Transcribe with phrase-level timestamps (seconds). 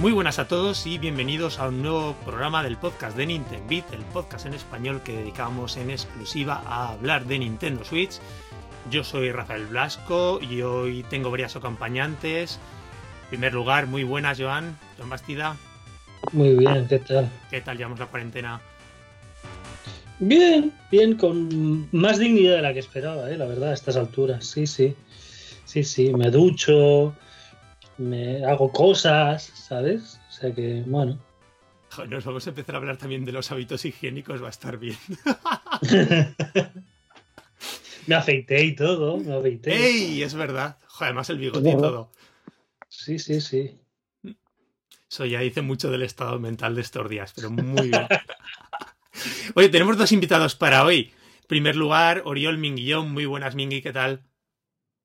[0.00, 3.92] Muy buenas a todos y bienvenidos a un nuevo programa del podcast de Nintendo Beat,
[3.92, 8.12] el podcast en español que dedicamos en exclusiva a hablar de Nintendo Switch.
[8.90, 12.58] Yo soy Rafael Blasco y hoy tengo varias acompañantes.
[13.24, 14.78] En primer lugar, muy buenas, Joan.
[14.96, 15.58] Joan Bastida.
[16.32, 17.28] Muy bien, ¿qué tal?
[17.50, 18.62] ¿Qué tal llevamos la cuarentena?
[20.18, 23.36] Bien, bien, con más dignidad de la que esperaba, ¿eh?
[23.36, 24.46] la verdad, a estas alturas.
[24.46, 24.96] Sí, sí.
[25.66, 27.14] Sí, sí, me ducho,
[28.00, 30.20] me hago cosas, ¿sabes?
[30.28, 31.18] O sea que, bueno.
[32.08, 34.96] Nos vamos a empezar a hablar también de los hábitos higiénicos, va a estar bien.
[38.06, 39.74] me afeité y todo, me afeité.
[39.74, 40.22] ¡Ey!
[40.22, 40.78] Es verdad.
[41.00, 42.10] además el bigote y todo.
[42.88, 43.78] Sí, sí, sí.
[45.10, 48.06] Eso ya dice mucho del estado mental de estos días, pero muy bien.
[49.56, 51.12] Oye, tenemos dos invitados para hoy.
[51.42, 53.12] En primer lugar, Oriol Minguillón.
[53.12, 54.22] Muy buenas, Mingui, ¿qué tal?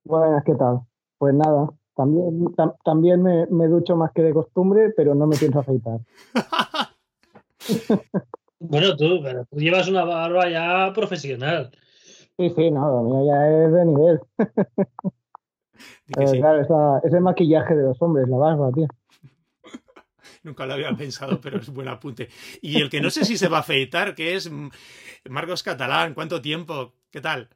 [0.04, 0.82] Buenas, ¿qué tal?
[1.18, 5.60] Pues nada, también, también me, me, ducho más que de costumbre, pero no me pienso
[5.60, 6.00] afeitar.
[8.60, 11.72] bueno, tú, pero tú llevas una barba ya profesional.
[12.38, 14.20] Sí, sí, no, lo mío ya es de nivel.
[16.08, 16.40] Sí.
[16.40, 18.88] Claro, ese maquillaje de los hombres, la barba, tío.
[20.44, 22.30] Nunca lo había pensado, pero es buen apunte.
[22.62, 24.52] Y el que no sé si se va a afeitar, que es
[25.28, 26.14] Marcos Catalán.
[26.14, 26.94] ¿Cuánto tiempo?
[27.10, 27.50] ¿Qué tal?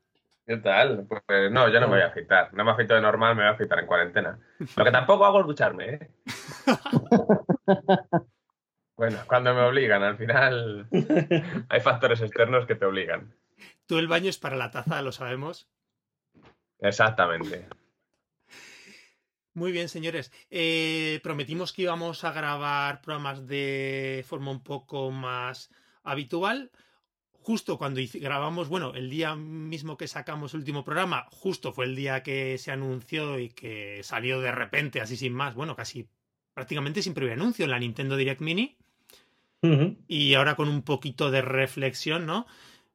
[0.50, 1.06] ¿Qué tal?
[1.08, 2.52] Pues no, yo no me voy a afeitar.
[2.56, 4.40] No me afeito de normal, me voy a afeitar en cuarentena.
[4.76, 6.12] Lo que tampoco hago es ducharme, ¿eh?
[8.98, 10.88] bueno, cuando me obligan, al final
[11.70, 13.32] hay factores externos que te obligan.
[13.86, 15.70] Tú el baño es para la taza, lo sabemos.
[16.80, 17.68] Exactamente.
[19.54, 20.32] Muy bien, señores.
[20.50, 25.70] Eh, prometimos que íbamos a grabar programas de forma un poco más
[26.02, 26.72] habitual.
[27.42, 31.96] Justo cuando grabamos, bueno, el día mismo que sacamos el último programa, justo fue el
[31.96, 36.08] día que se anunció y que salió de repente, así sin más, bueno, casi
[36.54, 38.78] prácticamente sin previo anuncio en la Nintendo Direct Mini.
[40.08, 42.46] Y ahora con un poquito de reflexión, ¿no?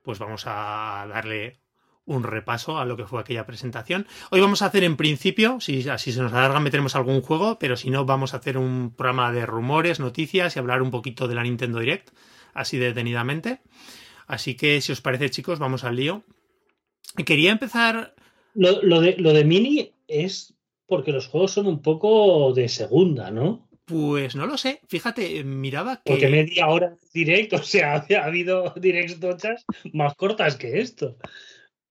[0.03, 1.59] Pues vamos a darle
[2.07, 4.07] un repaso a lo que fue aquella presentación.
[4.31, 7.77] Hoy vamos a hacer en principio, si así se nos alarga, meteremos algún juego, pero
[7.77, 11.35] si no, vamos a hacer un programa de rumores, noticias y hablar un poquito de
[11.35, 12.11] la Nintendo Direct,
[12.53, 13.61] así detenidamente.
[14.27, 16.23] Así que, si os parece, chicos, vamos al lío.
[17.27, 18.15] Quería empezar.
[18.55, 20.55] Lo, lo, de, lo de Mini es
[20.87, 23.69] porque los juegos son un poco de segunda, ¿no?
[23.85, 24.81] Pues no lo sé.
[24.89, 26.13] Fíjate, miraba que.
[26.13, 31.17] Porque media hora directo, o sea, ha habido directs tochas más cortas que esto.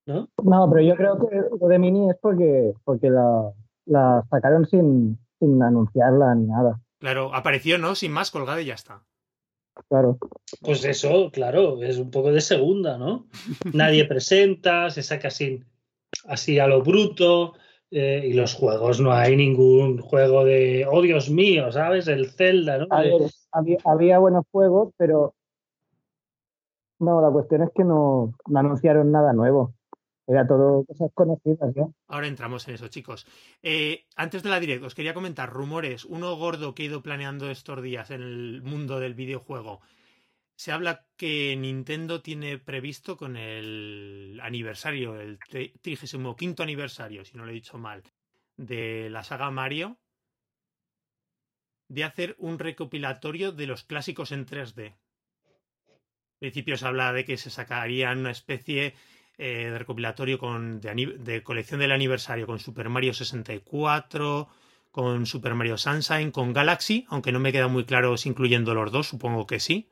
[0.05, 0.29] ¿no?
[0.43, 3.51] No, pero yo creo que lo de Mini es porque, porque la,
[3.85, 6.81] la sacaron sin, sin anunciarla ni nada.
[6.99, 7.95] Claro, apareció, ¿no?
[7.95, 9.03] Sin más, colgada y ya está.
[9.89, 10.17] Claro.
[10.61, 13.27] Pues eso, claro, es un poco de segunda, ¿no?
[13.73, 15.63] Nadie presenta, se saca así,
[16.25, 17.53] así a lo bruto.
[17.95, 22.07] Eh, y los juegos, no hay ningún juego de, oh Dios mío, ¿sabes?
[22.07, 22.87] El Zelda, ¿no?
[22.89, 25.35] había, había, buenos juegos, pero
[26.97, 29.75] no, la cuestión es que no, no anunciaron nada nuevo.
[30.25, 31.85] Era todo cosas conocidas ya.
[32.07, 33.27] Ahora entramos en eso, chicos.
[33.61, 36.05] Eh, antes de la direct, os quería comentar rumores.
[36.05, 39.81] Uno gordo que he ido planeando estos días en el mundo del videojuego.
[40.55, 47.51] Se habla que Nintendo tiene previsto con el aniversario, el 35 aniversario, si no lo
[47.51, 48.03] he dicho mal,
[48.55, 49.97] de la saga Mario,
[51.89, 54.85] de hacer un recopilatorio de los clásicos en 3D.
[54.85, 58.95] En principio se habla de que se sacarían una especie
[59.45, 64.47] eh, de recopilatorio con, de, colección del aniversario con Super Mario 64,
[64.89, 68.89] con Super Mario Sunshine, con Galaxy, aunque no me queda muy claro si incluyendo los
[68.93, 69.89] dos, supongo que sí.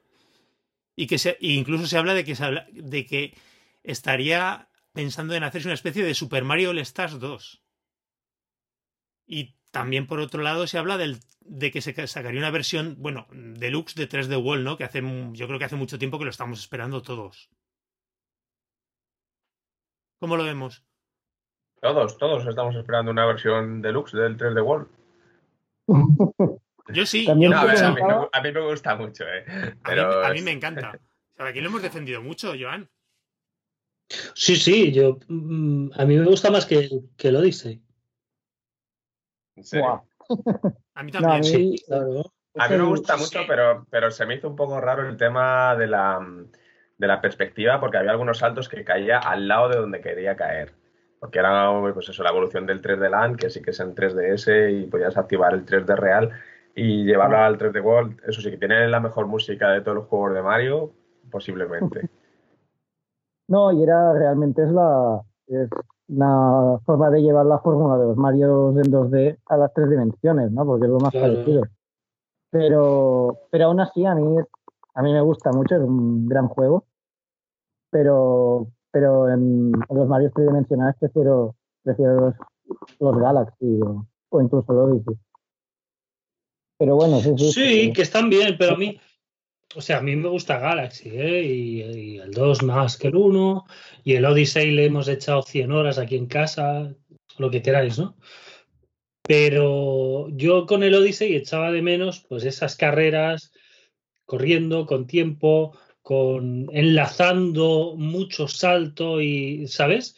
[0.95, 2.33] Y que se, incluso se habla de que,
[2.71, 3.37] de que
[3.83, 7.61] estaría pensando en hacerse una especie de Super Mario All Stars 2.
[9.27, 13.27] Y también, por otro lado, se habla del, de que se sacaría una versión, bueno,
[13.33, 14.77] deluxe de 3D World, ¿no?
[14.77, 15.01] Que hace,
[15.33, 17.49] yo creo que hace mucho tiempo que lo estamos esperando todos.
[20.21, 20.85] ¿Cómo lo vemos?
[21.81, 24.87] Todos, todos estamos esperando una versión deluxe del 3D World.
[26.93, 27.27] Yo sí.
[27.29, 29.43] a, mí me, gusta mucho, ¿eh?
[29.83, 30.91] A, mí, me encanta.
[31.39, 32.87] aquí lo hemos defendido mucho, Joan.
[34.35, 37.81] Sí, sí, yo mm, a mí me gusta más que, que lo dice.
[40.93, 41.43] A mí también.
[41.43, 42.31] sí, claro.
[42.57, 45.75] A mí me gusta mucho, pero, pero se me hizo un poco raro el tema
[45.75, 46.19] de la
[47.01, 50.75] de la perspectiva porque había algunos saltos que caía al lado de donde quería caer.
[51.19, 54.71] Porque era pues eso, la evolución del 3D LAN, que sí que es en 3DS
[54.71, 56.29] y podías activar el 3D real
[56.75, 58.21] y llevarlo al 3D World.
[58.27, 60.91] Eso sí, que tiene la mejor música de todos los juegos de Mario,
[61.29, 62.07] posiblemente.
[63.47, 65.67] No, y era realmente es la es
[66.07, 70.51] una forma de llevar la fórmula de los Mario en 2D a las tres dimensiones,
[70.53, 70.65] ¿no?
[70.65, 71.63] Porque es lo más parecido.
[72.49, 74.37] Pero, pero aún así a mí,
[74.93, 76.85] a mí me gusta mucho, es un gran juego.
[77.91, 82.35] Pero, pero en, los Mario tridimensionales prefiero, prefiero los,
[82.99, 83.79] los Galaxy
[84.29, 85.15] o, incluso los Odyssey.
[86.77, 87.51] Pero bueno, sí, sí.
[87.51, 88.99] Sí, que están bien, pero a mí,
[89.75, 91.43] o sea, a mí me gusta Galaxy, ¿eh?
[91.43, 93.65] y, el 2 más que el 1,
[94.03, 96.95] y el Odyssey le hemos echado 100 horas aquí en casa,
[97.37, 98.15] lo que queráis, ¿no?
[99.23, 103.51] Pero yo con el Odyssey echaba de menos pues esas carreras
[104.25, 110.15] corriendo con tiempo, con enlazando mucho salto y, ¿sabes?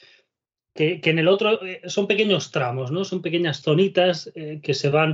[0.74, 3.04] Que, en el otro eh, son pequeños tramos, ¿no?
[3.04, 5.14] Son pequeñas zonitas eh, que se van,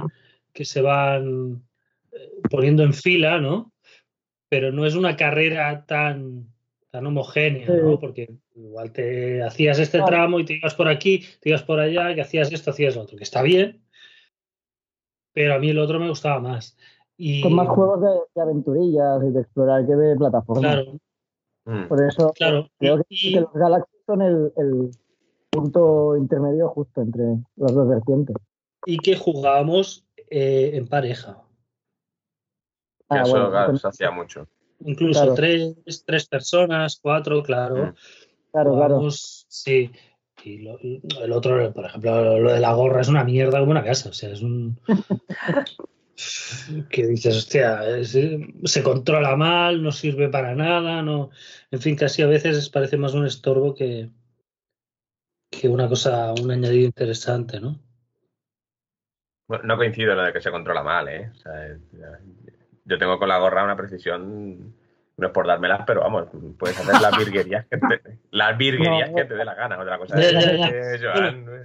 [0.54, 1.64] que se van
[2.12, 3.74] eh, poniendo en fila, ¿no?
[4.48, 6.48] Pero no es una carrera tan,
[6.92, 8.00] tan homogénea, ¿no?
[8.00, 12.16] Porque igual te hacías este tramo y te ibas por aquí, te ibas por allá,
[12.16, 13.82] que hacías esto, hacías lo otro, que está bien,
[15.34, 16.78] pero a mí el otro me gustaba más.
[17.22, 17.42] Y...
[17.42, 20.62] Con más juegos de, aventurillas y de explorar que de plataforma.
[20.62, 21.00] Claro.
[21.66, 21.88] Mm.
[21.90, 22.70] Por eso claro.
[22.80, 24.92] creo que, los Galaxy son el,
[25.52, 27.26] punto intermedio justo entre
[27.58, 28.38] las dos vertientes.
[28.86, 31.44] Y que jugábamos eh, en pareja.
[33.10, 34.48] Ah, eso se hacía mucho.
[34.80, 35.76] Incluso tres,
[36.06, 37.88] tres personas, cuatro, claro.
[37.88, 37.94] Mm.
[38.52, 39.12] Claro, claro.
[39.12, 39.92] Sí.
[40.46, 40.68] Y
[41.22, 44.08] el otro, por ejemplo, lo de la gorra es una mierda como una casa.
[44.08, 44.80] O sea, es un.
[46.90, 51.30] que dices, hostia, se controla mal, no sirve para nada, no.
[51.72, 54.10] En fin, casi a veces parece más un estorbo que,
[55.50, 57.80] que una cosa, un añadido interesante, ¿no?
[59.64, 61.32] no coincido en lo de que se controla mal, ¿eh?
[62.86, 64.76] yo tengo con la gorra una precisión
[65.20, 66.28] no es por dármelas, pero vamos,
[66.58, 69.80] puedes hacer las virguerías que te, las virguerías que te dé la gana.
[69.80, 70.16] Otra cosa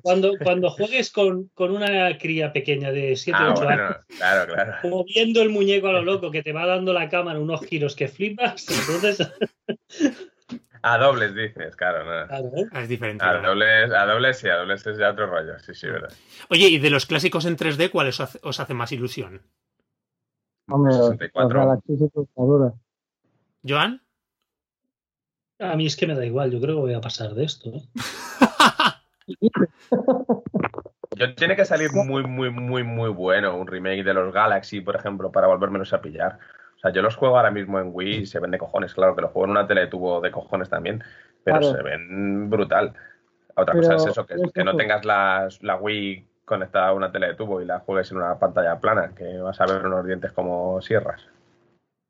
[0.03, 4.75] cuando, cuando juegues con, con, una cría pequeña de 7 o 8 años, claro, claro.
[4.83, 7.95] como viendo el muñeco a lo loco que te va dando la cámara unos giros
[7.95, 9.33] que flipas, entonces.
[10.83, 12.59] A dobles dices, claro, no.
[12.59, 12.69] ¿eh?
[12.75, 13.25] Es diferente.
[13.25, 16.13] A dobles, a dobles sí, a dobles es ya otro rollo, sí, sí, verdad.
[16.51, 19.41] Oye, y de los clásicos en 3D, ¿cuál os hace, os hace más ilusión?
[20.69, 21.83] Hombre, 64.
[23.67, 24.01] ¿Joan?
[25.59, 27.71] A mí es que me da igual, yo creo que voy a pasar de esto.
[27.71, 27.83] ¿eh?
[31.17, 34.97] yo tiene que salir muy, muy, muy, muy bueno un remake de los Galaxy, por
[34.97, 36.39] ejemplo, para volvérmelos a pillar.
[36.77, 39.15] O sea, yo los juego ahora mismo en Wii y se ven de cojones, claro
[39.15, 41.03] que los juego en una tele tubo de cojones también,
[41.43, 42.93] pero se ven brutal.
[43.55, 47.35] Otra cosa es eso, que, no tengas la, la Wii conectada a una tele de
[47.35, 50.83] tubo y la juegues en una pantalla plana, que vas a ver unos dientes como
[50.83, 51.31] sierras.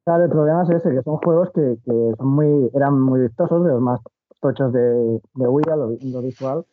[0.04, 3.70] Claro, el problema es ese, que son juegos que, son muy, eran muy vistosos, de
[3.70, 4.00] los más
[4.40, 6.64] tochos de, de Wii, lo, visual,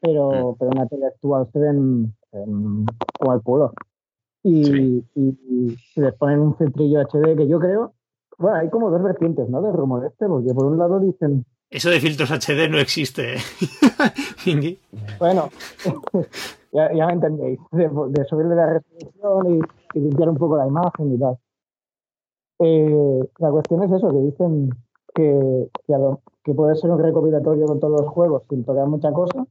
[0.00, 0.56] pero, mm.
[0.58, 3.72] pero en la tele actual se ven como el pueblo.
[4.42, 7.92] Y, y, les ponen un centrillo HD que yo creo,
[8.38, 9.60] bueno, hay como dos vertientes, ¿no?
[9.60, 11.44] De rumor este, porque por un lado dicen...
[11.70, 13.34] Eso de filtros HD no existe.
[13.34, 13.38] ¿eh?
[15.18, 15.50] bueno,
[16.72, 19.60] ya, me entendéis, de, subirle la resolución
[19.92, 21.36] y limpiar un poco la imagen y tal.
[22.60, 24.70] Eh, la cuestión es eso, que dicen
[25.14, 25.68] que,
[26.44, 29.46] que, puede ser un recopilatorio con todos los juegos sin tocar mucha cosa,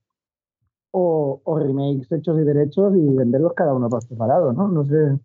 [0.92, 4.68] o, remakes hechos y derechos y venderlos cada uno por separado, ¿no?
[4.68, 5.20] No sé.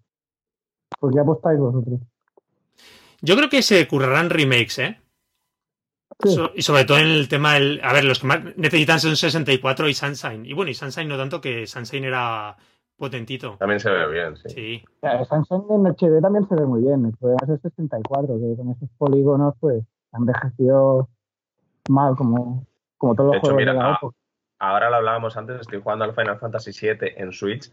[1.01, 2.01] ¿Por qué apostáis vosotros?
[3.21, 4.99] Yo creo que se currarán remakes, ¿eh?
[6.55, 7.81] y sobre todo en el tema del.
[7.83, 10.47] A ver, los que más necesitan son 64 y Sunshine.
[10.47, 12.57] Y bueno, y Sunshine no tanto que Sunshine era
[13.03, 13.57] potentito.
[13.59, 14.49] También se ve bien, sí.
[14.49, 14.85] sí.
[15.03, 17.05] en HD también se ve muy bien.
[17.05, 19.83] El problema es el 64, que con esos polígonos, pues,
[20.13, 21.09] envejeció
[21.89, 22.65] mal, como,
[22.99, 24.17] como todos los juegos de la época.
[24.61, 27.73] Ahora lo hablábamos antes, estoy jugando al Final Fantasy VII en Switch,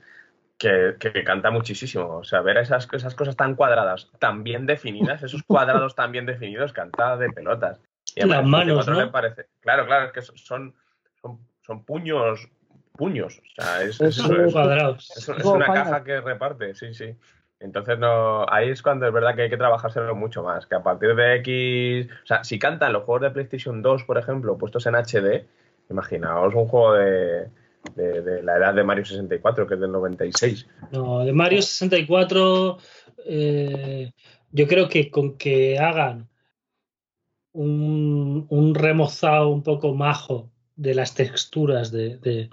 [0.57, 2.17] que, que, canta muchísimo.
[2.17, 6.25] O sea, ver esas, esas cosas tan cuadradas, tan bien definidas, esos cuadrados tan bien
[6.25, 7.79] definidos, canta de pelotas.
[8.15, 9.11] Y Las manos, ¿no?
[9.11, 9.45] Parece.
[9.59, 10.73] Claro, claro, es que son,
[11.21, 12.49] son, son puños
[12.99, 13.39] puños.
[13.39, 17.15] O sea, es, es, una caja que reparte, sí, sí.
[17.61, 20.83] Entonces no, ahí es cuando es verdad que hay que trabajárselo mucho más, que a
[20.83, 24.85] partir de X, o sea, si cantan los juegos de PlayStation 2, por ejemplo, puestos
[24.85, 25.45] en HD,
[25.89, 27.49] imaginaos un juego de,
[27.95, 30.67] de, la edad de Mario 64, que es del 96.
[30.91, 32.77] No, de Mario 64,
[33.25, 34.11] eh,
[34.51, 36.29] yo creo que con que hagan
[37.53, 42.49] un, un remozado un poco majo de las texturas de,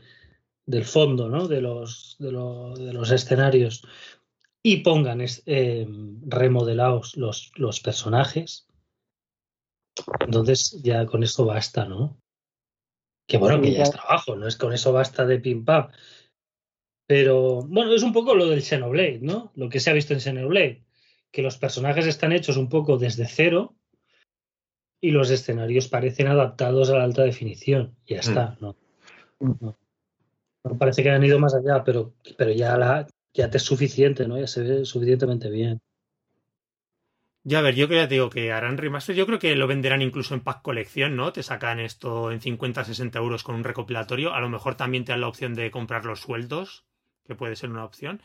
[0.67, 1.49] del fondo, ¿no?
[1.49, 3.87] De los, de, los escenarios
[4.63, 5.87] y pongan eh,
[6.27, 8.67] remodelados los, los personajes,
[10.21, 12.21] entonces ya con eso basta, ¿no?
[13.29, 15.89] Que bueno, que ya es trabajo, no es con eso basta de pim pam.
[17.07, 19.53] Pero bueno, es un poco lo del Xenoblade, ¿no?
[19.55, 20.85] Lo que se ha visto en Xenoblade.
[21.33, 23.77] que los personajes están hechos un poco desde cero
[25.01, 27.97] y los escenarios parecen adaptados a la alta definición.
[28.07, 28.65] Ya está, mm.
[28.65, 28.77] ¿no?
[29.61, 29.79] no.
[30.75, 34.39] Parece que han ido más allá, pero, pero ya, la, ya te es suficiente, ¿no?
[34.39, 35.81] Ya se ve suficientemente bien.
[37.45, 39.15] Ya, a ver, yo que te digo que harán remaster.
[39.15, 41.33] Yo creo que lo venderán incluso en pack colección, ¿no?
[41.33, 44.35] Te sacan esto en 50, 60 euros con un recopilatorio.
[44.35, 46.87] A lo mejor también te dan la opción de comprar los sueldos,
[47.25, 48.21] que puede ser una opción.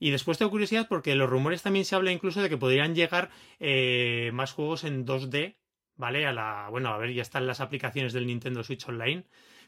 [0.00, 3.30] Y después tengo curiosidad porque los rumores también se habla incluso de que podrían llegar
[3.60, 5.54] eh, más juegos en 2D,
[5.94, 6.26] ¿vale?
[6.26, 6.66] A la.
[6.68, 9.24] Bueno, a ver, ya están las aplicaciones del Nintendo Switch Online,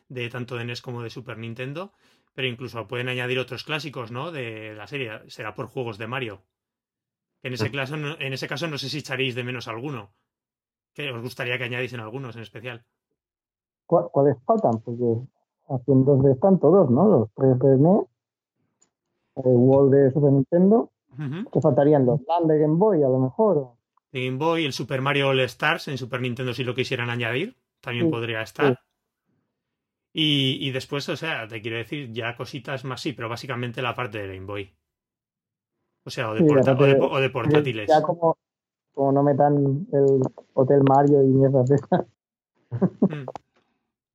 [0.09, 1.93] de tanto de NES como de Super Nintendo.
[2.35, 4.31] Pero incluso pueden añadir otros clásicos, ¿no?
[4.31, 5.21] De la serie.
[5.29, 6.43] Será por juegos de Mario.
[7.43, 10.11] En ese, caso, en ese caso no sé si echaréis de menos alguno.
[10.93, 12.85] Que os gustaría que añadiesen algunos en especial.
[13.87, 14.81] ¿Cuáles faltan?
[14.81, 15.27] Porque
[15.69, 17.09] haciendo de están todos, ¿no?
[17.09, 18.07] Los tres de NES,
[19.37, 20.91] el World de Super Nintendo,
[21.53, 23.73] que faltarían los Land de Game Boy a lo mejor.
[24.13, 27.57] De Game Boy, el Super Mario All Stars en Super Nintendo si lo quisieran añadir,
[27.81, 28.81] también podría estar.
[30.19, 33.95] Y, y, después, o sea, te quiero decir, ya cositas más, sí, pero básicamente la
[33.95, 34.75] parte de Game Boy.
[36.07, 37.87] O sea, o de, o de, portátiles.
[37.87, 38.39] Ya como,
[38.95, 40.23] como, no metan el
[40.55, 42.07] Hotel Mario y mierdas de esas.
[43.01, 43.27] Mm.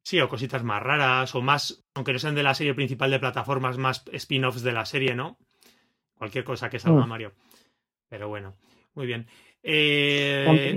[0.02, 3.20] Sí, o cositas más raras, o más, aunque no sean de la serie principal de
[3.20, 5.38] plataformas, más spin-offs de la serie, ¿no?
[6.18, 7.10] Cualquier cosa que salga mm.
[7.10, 7.32] Mario.
[8.10, 8.56] Pero bueno,
[8.96, 9.28] muy bien.
[9.62, 10.76] Eh...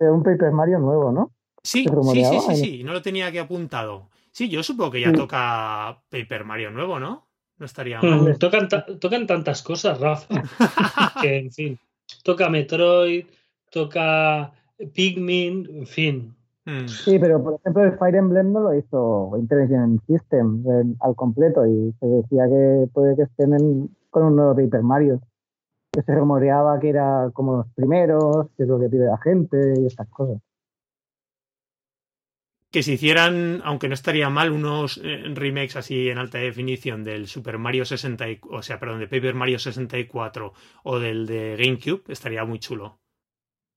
[0.00, 1.30] Un Paper Mario nuevo, ¿no?
[1.62, 4.10] Sí, sí, sí, sí, sí, no lo tenía aquí apuntado.
[4.34, 7.28] Sí, yo supongo que ya toca Paper Mario nuevo, ¿no?
[7.56, 8.36] No estaría mm, mal.
[8.36, 10.42] Tocan, tocan tantas cosas, Rafa.
[11.22, 11.78] que, en fin,
[12.24, 13.26] toca Metroid,
[13.70, 14.52] toca
[14.92, 16.34] Pikmin, en fin.
[16.64, 16.88] Mm.
[16.88, 20.64] Sí, pero por ejemplo el Fire Emblem no lo hizo Intelligent System
[20.98, 25.20] al completo y se decía que puede que estén con un nuevo Paper Mario.
[25.92, 29.74] Que se rumoreaba que era como los primeros, que es lo que pide la gente
[29.80, 30.42] y estas cosas
[32.74, 37.28] que se hicieran, aunque no estaría mal, unos eh, remakes así en alta definición del
[37.28, 40.52] Super Mario 64, o sea, perdón, de Paper Mario 64
[40.82, 42.98] o del de GameCube, estaría muy chulo.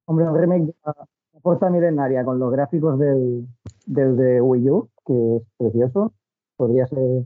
[0.06, 3.46] Hombre, un remake de la puerta milenaria con los gráficos del,
[3.86, 6.16] del de Wii U, que es precioso,
[6.56, 7.24] podría ser,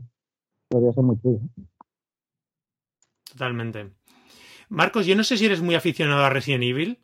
[0.68, 1.40] podría ser muy chulo.
[3.30, 3.92] Totalmente.
[4.68, 6.98] Marcos, yo no sé si eres muy aficionado a Resident Evil.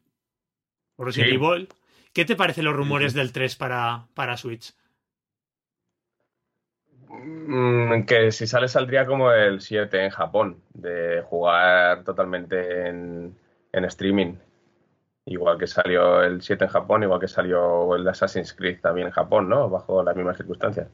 [0.96, 1.68] O Resident Evil.
[2.12, 4.74] ¿Qué te parecen los rumores del 3 para, para Switch?
[7.10, 13.36] Mm, que si sale saldría como el 7 en Japón, de jugar totalmente en,
[13.72, 14.34] streaming.
[15.26, 19.12] Igual que salió el 7 en Japón, igual que salió el Assassin's Creed también en
[19.12, 19.68] Japón, ¿no?
[19.70, 20.88] Bajo las mismas circunstancias.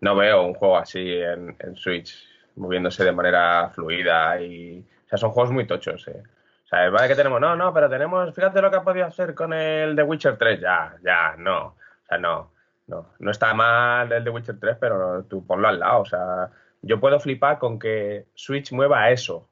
[0.00, 4.84] No veo un juego así en, en Switch, moviéndose de manera fluida y...
[5.06, 6.22] O sea, son juegos muy tochos, ¿eh?
[6.66, 9.36] O sea, vale que tenemos, no, no, pero tenemos, fíjate lo que ha podido hacer
[9.36, 11.66] con el The Witcher 3, ya, ya, no.
[11.68, 11.76] O
[12.08, 12.50] sea, no,
[12.88, 16.00] no, no está mal el The Witcher 3, pero tú ponlo al lado.
[16.00, 16.50] O sea,
[16.82, 19.48] yo puedo flipar con que Switch mueva a eso,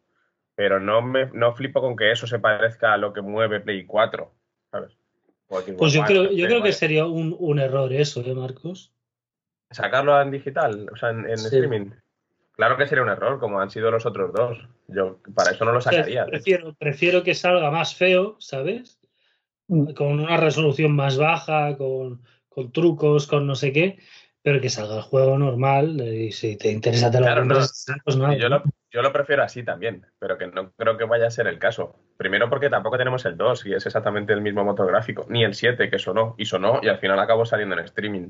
[0.57, 3.87] pero no me no flipo con que eso se parezca a lo que mueve Play
[3.87, 4.33] 4,
[4.73, 4.97] ¿sabes?
[5.47, 8.93] Pues yo creo, yo creo que sería un, un, error eso, ¿eh, Marcos?
[9.71, 11.91] Sacarlo en digital, o sea, en, streaming.
[12.57, 14.59] Claro que sería un error, como han sido los otros dos.
[14.87, 16.25] Yo para eso no lo sacaría.
[16.27, 19.01] Prefiero, prefiero que salga más feo, ¿sabes?
[19.67, 22.23] Con una resolución más baja, con,
[22.73, 23.99] trucos, con no sé qué,
[24.43, 28.49] pero que salga el juego normal y si te interesa te lo claro, pues yo,
[28.49, 31.59] lo, yo lo prefiero así también, pero que no creo que vaya a ser el
[31.59, 31.97] caso.
[32.17, 35.55] Primero porque tampoco tenemos el 2 y es exactamente el mismo motor gráfico, ni el
[35.55, 38.29] 7 que sonó y sonó y al final acabó saliendo en streaming.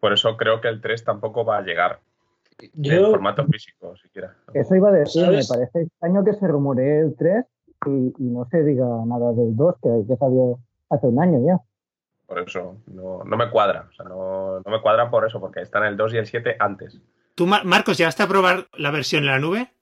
[0.00, 2.00] Por eso creo que el 3 tampoco va a llegar
[2.60, 4.34] en formato físico, siquiera.
[4.54, 7.44] Eso iba a decir, me parece extraño que se rumoree el 3
[7.86, 10.58] y, no se diga nada del 2, que, que salió
[10.90, 11.58] hace un año ya.
[12.26, 13.88] Por eso, no, me cuadra.
[13.90, 17.00] O sea, no, me cuadra por eso, porque están el 2 y el 7 antes.
[17.34, 19.72] ¿Tú, Marcos, llegaste a probar la versión en la nube?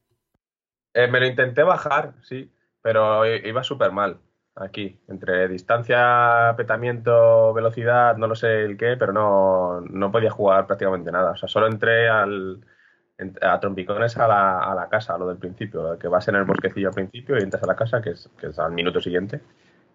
[0.95, 4.19] Eh, me lo intenté bajar, sí, pero iba súper mal
[4.61, 4.99] aquí.
[5.09, 11.13] Entre distancia, petamiento, velocidad, no lo sé el qué, pero no, no podía jugar prácticamente
[11.13, 11.33] nada.
[11.33, 12.61] O sea, solo entré al,
[13.43, 16.45] a trompicones a la, a la casa, a lo del principio, que vas en el
[16.45, 19.41] bosquecillo al principio y entras a la casa, que es, que es al minuto siguiente,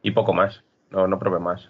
[0.01, 0.63] y poco más.
[0.89, 1.69] No, no probé más.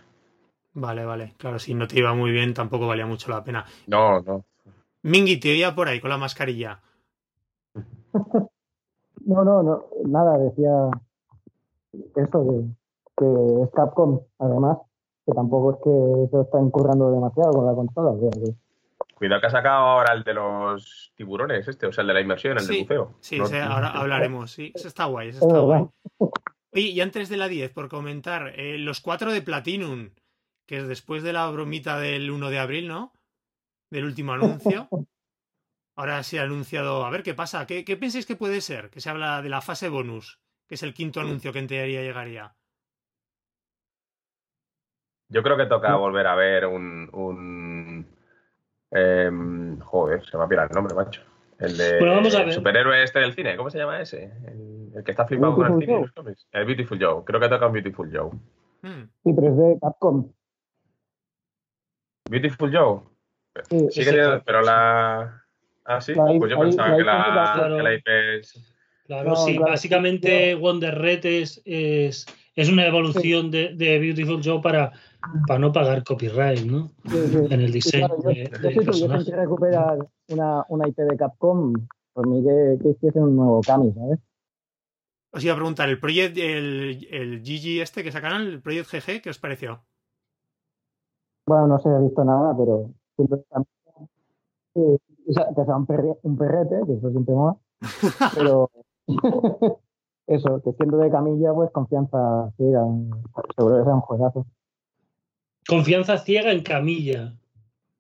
[0.74, 1.34] Vale, vale.
[1.38, 3.66] Claro, si no te iba muy bien, tampoco valía mucho la pena.
[3.88, 4.46] No, no.
[5.04, 6.82] Mingy, te oía por ahí con la mascarilla.
[9.26, 9.86] no, no, no.
[10.06, 10.90] Nada, decía
[12.16, 12.83] eso de
[13.18, 13.26] que
[13.64, 14.78] es Capcom, además,
[15.26, 18.12] que tampoco es que se está incurrando demasiado con la consola.
[19.16, 22.22] Cuidado que ha sacado ahora el de los tiburones, este, o sea, el de la
[22.22, 23.16] inmersión, el de buceo.
[23.22, 25.86] Sí, ahora hablaremos, sí, ese está guay, ese está guay.
[26.74, 30.10] Oye, y antes de la 10, por comentar, eh, los cuatro de Platinum,
[30.66, 33.14] que es después de la bromita del 1 de abril, ¿no?
[33.92, 34.88] Del último anuncio.
[35.96, 37.68] Ahora se ha anunciado, a ver qué pasa.
[37.68, 38.90] ¿Qué, qué pensáis que puede ser?
[38.90, 42.02] Que se habla de la fase bonus, que es el quinto anuncio que en teoría
[42.02, 42.56] llegaría.
[45.34, 47.10] Yo creo que toca volver a ver un.
[47.12, 48.06] un
[48.92, 51.22] em, joder, se me ha pirado el nombre, macho.
[51.58, 52.48] El de Bueno, vamos a ver.
[52.50, 54.32] el superhéroe este del cine, ¿cómo se llama ese?
[54.46, 56.62] El, el que está flipado con el Beautiful cine y Joe.
[56.62, 57.24] El Beautiful Joe.
[57.26, 58.30] Creo que toca un Beautiful Joe.
[58.84, 59.10] Hmm.
[59.24, 60.32] Sí, pero es de Capcom.
[62.30, 63.00] Beautiful Joe.
[63.90, 65.44] Sí, que tiene, pero la.
[65.86, 66.14] Ah, sí.
[66.14, 67.78] La Pues yo pensaba la que la, claro.
[67.78, 68.08] que la IP
[68.40, 68.76] es.
[69.08, 72.26] Claro, No, sí, claro, básicamente Wonder Red es, es,
[72.56, 74.94] es una evolución de, de Beautiful Joe para,
[75.48, 76.92] para no pagar copyright, ¿no?
[77.06, 77.38] sí, sí.
[77.50, 79.98] En el diseño claro, yo, de, yo del si tuviesen que recuperar
[80.30, 81.74] una, una IP de Capcom,
[82.14, 84.20] por mí que, que hiciesen un nuevo Kami, ¿sabes?
[85.32, 89.22] Os iba a preguntar, el Project, el, el GG este que sacaron, el Project GG,
[89.24, 89.84] ¿qué os pareció?
[91.48, 93.40] Bueno, no sé, he visto nada, pero siempre
[94.76, 97.56] sí, o sea, que sea un, perre- un perrete, que eso siempre mola,
[98.36, 98.70] pero
[100.28, 102.82] eso, que siendo de camilla, pues confianza ciega,
[103.56, 104.46] seguro que sea un juegazo.
[105.68, 107.34] Confianza ciega en Camilla.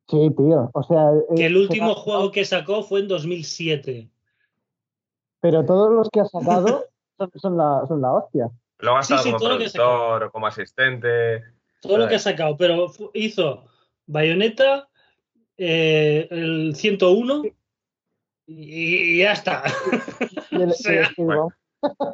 [0.10, 1.12] Sí, tío, o sea...
[1.36, 4.10] Que el último juego que sacó fue en 2007.
[5.40, 6.86] Pero todos los que ha sacado
[7.18, 8.50] son, son, la, son la hostia.
[8.80, 11.44] Luego ha Sí, estado sí, como lo productor como asistente.
[11.82, 13.66] Todo lo que ha sacado, pero hizo
[14.06, 14.88] Bayonetta,
[15.58, 17.54] eh, el 101 y,
[18.48, 19.64] y ya está.
[20.52, 21.50] Y el- O sea, y el Steve bueno.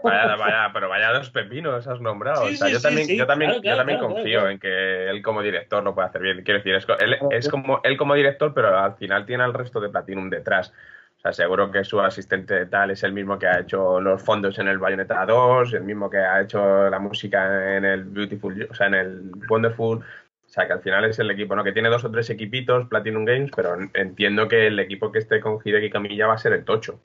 [0.04, 2.48] Vaya, vaya, pero vaya dos pepinos has nombrado.
[2.48, 4.40] Sí, o sea, sí, yo sí, también, sí, yo también, claro, yo también claro, confío
[4.40, 4.50] claro.
[4.50, 6.44] en que él como director lo puede hacer bien.
[6.44, 9.54] Quiero decir, es, él, Claro, es como él como director, pero al final tiene al
[9.54, 10.74] resto de Platinum detrás.
[11.18, 14.24] O sea, seguro que su asistente de tal es el mismo que ha hecho los
[14.24, 18.68] fondos en el Bayonetta 2, el mismo que ha hecho la música en el Beautiful,
[18.72, 19.98] o sea, en el Wonderful.
[19.98, 21.64] O sea, que al final es el equipo, ¿no?
[21.64, 25.42] Que tiene dos o tres equipitos, Platinum Games, pero entiendo que el equipo que esté
[25.42, 27.00] con Hideki Camilla va a ser el tocho.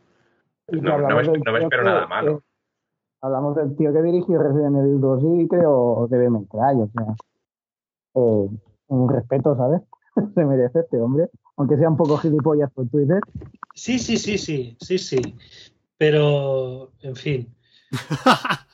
[0.68, 2.42] No, no me, no espero nada malo.
[3.24, 7.16] Hablamos del tío que dirigió Resident Evil 2 y creo May Cry, o sea,
[8.16, 8.48] eh,
[8.88, 9.80] un respeto, ¿sabes?
[10.34, 13.20] Se merece este hombre, aunque sea un poco gilipollas por Twitter.
[13.74, 15.36] Sí, sí, sí, sí, sí, sí.
[15.96, 17.54] Pero, en fin.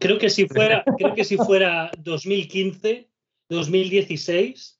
[0.00, 3.08] Creo que si fuera, creo que si fuera 2015,
[3.48, 4.78] 2016,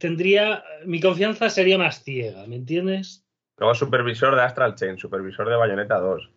[0.00, 3.24] tendría, mi confianza sería más ciega, ¿me entiendes?
[3.56, 6.28] Luego supervisor de Astral Chain, supervisor de Bayonetta 2.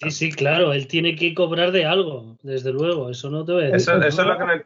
[0.00, 3.62] Sí, sí, claro, él tiene que cobrar de algo, desde luego, eso no te voy
[3.62, 3.94] a decir.
[3.94, 4.64] Eso, eso es lo que me...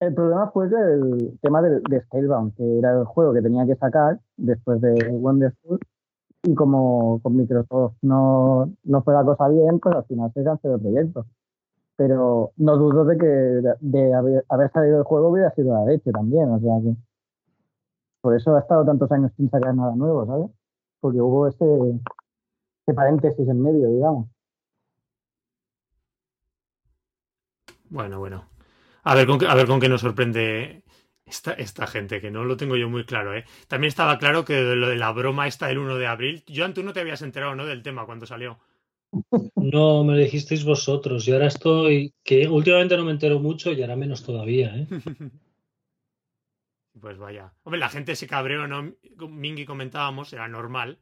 [0.00, 3.66] El problema fue que el tema de, de Scalebound, que era el juego que tenía
[3.66, 5.78] que sacar después de Wonderful,
[6.42, 10.76] y como con Microsoft no, no fue la cosa bien, pues al final se canceló
[10.76, 11.26] el proyecto.
[11.96, 15.84] Pero no dudo de que de, de haber, haber salido el juego hubiera sido la
[15.84, 16.96] leche también, o sea que
[18.22, 20.50] por eso ha estado tantos años sin sacar nada nuevo, ¿sabes?
[21.00, 21.64] Porque hubo ese,
[22.90, 24.28] ese paréntesis en medio, digamos.
[27.88, 28.48] Bueno, bueno.
[29.02, 30.82] A ver con qué, a ver con qué nos sorprende
[31.24, 33.44] esta, esta gente, que no lo tengo yo muy claro, ¿eh?
[33.68, 36.44] También estaba claro que lo de la broma esta del 1 de abril.
[36.54, 37.66] Joan, tú no te habías enterado, ¿no?
[37.66, 38.58] Del tema cuando salió.
[39.56, 43.82] No, me lo dijisteis vosotros, y ahora estoy, que últimamente no me entero mucho y
[43.82, 44.86] ahora menos todavía, ¿eh?
[47.00, 47.54] Pues vaya.
[47.62, 48.92] Hombre, la gente se cabreó, ¿no?
[49.26, 50.98] Mingy comentábamos, era normal.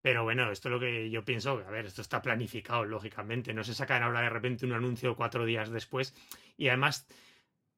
[0.00, 1.50] Pero bueno, esto es lo que yo pienso.
[1.66, 3.52] A ver, esto está planificado, lógicamente.
[3.52, 6.14] No se sacan ahora de repente un anuncio cuatro días después.
[6.56, 7.06] Y además,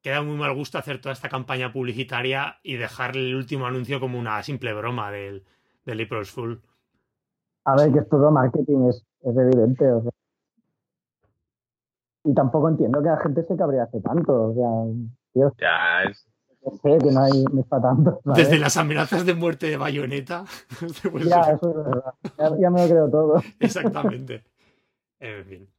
[0.01, 4.19] queda muy mal gusto hacer toda esta campaña publicitaria y dejar el último anuncio como
[4.19, 5.43] una simple broma del,
[5.85, 6.61] del April's Fool.
[7.65, 9.91] A ver, que es todo marketing, es, es evidente.
[9.91, 10.11] O sea.
[12.23, 14.49] Y tampoco entiendo que la gente se cabrease tanto.
[14.49, 16.30] O sea, Dios, Ya, es,
[16.81, 18.21] sé que no hay no es para tanto.
[18.23, 18.37] ¿sabes?
[18.47, 20.45] Desde las amenazas de muerte de Bayonetta.
[21.11, 22.13] pues, Ya, eso es verdad.
[22.37, 23.43] Ya, ya me lo creo todo.
[23.59, 24.43] Exactamente.
[25.19, 25.69] En fin.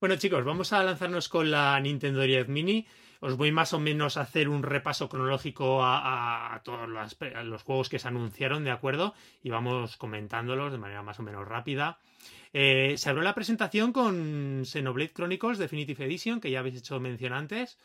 [0.00, 2.86] Bueno, chicos, vamos a lanzarnos con la Nintendo 10 Mini.
[3.20, 7.42] Os voy más o menos a hacer un repaso cronológico a, a- a todos a
[7.44, 9.14] los juegos que se anunciaron, ¿de acuerdo?
[9.44, 11.98] Y vamos comentándolos de manera más o menos rápida.
[12.52, 17.32] Eh, se abrió la presentación con Xenoblade Chronicles Definitive Edition, que ya habéis hecho mención
[17.32, 17.78] antes.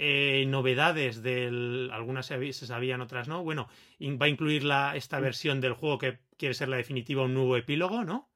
[0.00, 1.90] Eh, novedades del.
[1.92, 3.42] Algunas se, sabían, otras no.
[3.42, 3.68] Bueno,
[4.00, 7.56] va a incluir la, esta versión del juego que quiere ser la definitiva, un nuevo
[7.56, 8.30] epílogo, ¿no?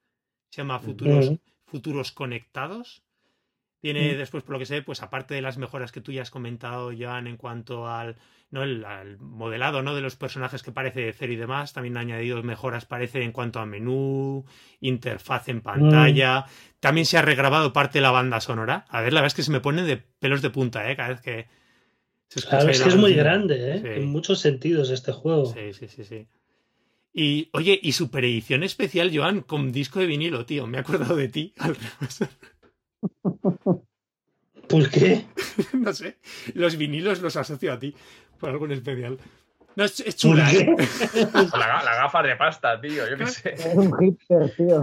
[0.50, 1.40] Se llama Futuros, Ujú.
[1.66, 3.04] Futuros Conectados.
[3.82, 6.30] Tiene después, por lo que sé, pues aparte de las mejoras que tú ya has
[6.30, 8.14] comentado, Joan, en cuanto al,
[8.52, 8.62] ¿no?
[8.62, 8.86] el,
[9.18, 9.96] modelado ¿no?
[9.96, 13.58] de los personajes que parece cero y demás, también ha añadido mejoras, parece, en cuanto
[13.58, 14.44] a menú,
[14.80, 16.46] interfaz en pantalla.
[16.78, 18.84] También se ha regrabado parte de la banda sonora.
[18.88, 20.94] A ver, la verdad es que se me ponen de pelos de punta, ¿eh?
[20.94, 21.48] Cada vez que.
[22.28, 23.96] Se claro, es que es muy grande, ¿eh?
[23.96, 25.46] En muchos sentidos este juego.
[25.52, 26.28] Sí, sí, sí, sí.
[27.12, 30.68] Y, oye, y super edición especial, Joan, con disco de vinilo, tío.
[30.68, 31.52] Me he acordado de ti.
[34.68, 35.24] ¿Por qué?
[35.72, 36.18] no sé.
[36.54, 37.94] Los vinilos los asocio a ti
[38.38, 39.18] por algo en especial.
[39.74, 40.66] No, es, chula, ¿eh?
[41.34, 43.54] la, gafa de pasta, tío, yo qué sé.
[43.54, 44.82] Es un hipster, tío.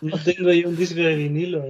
[0.00, 1.62] No tengo yo un disco de vinilo.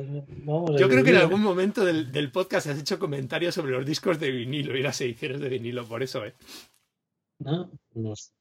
[0.77, 4.21] yo creo que en algún momento del, del, podcast has hecho comentarios sobre los discos
[4.21, 6.35] de vinilo y las ediciones de vinilo, por eso, ¿eh?
[7.41, 8.36] No, no sé.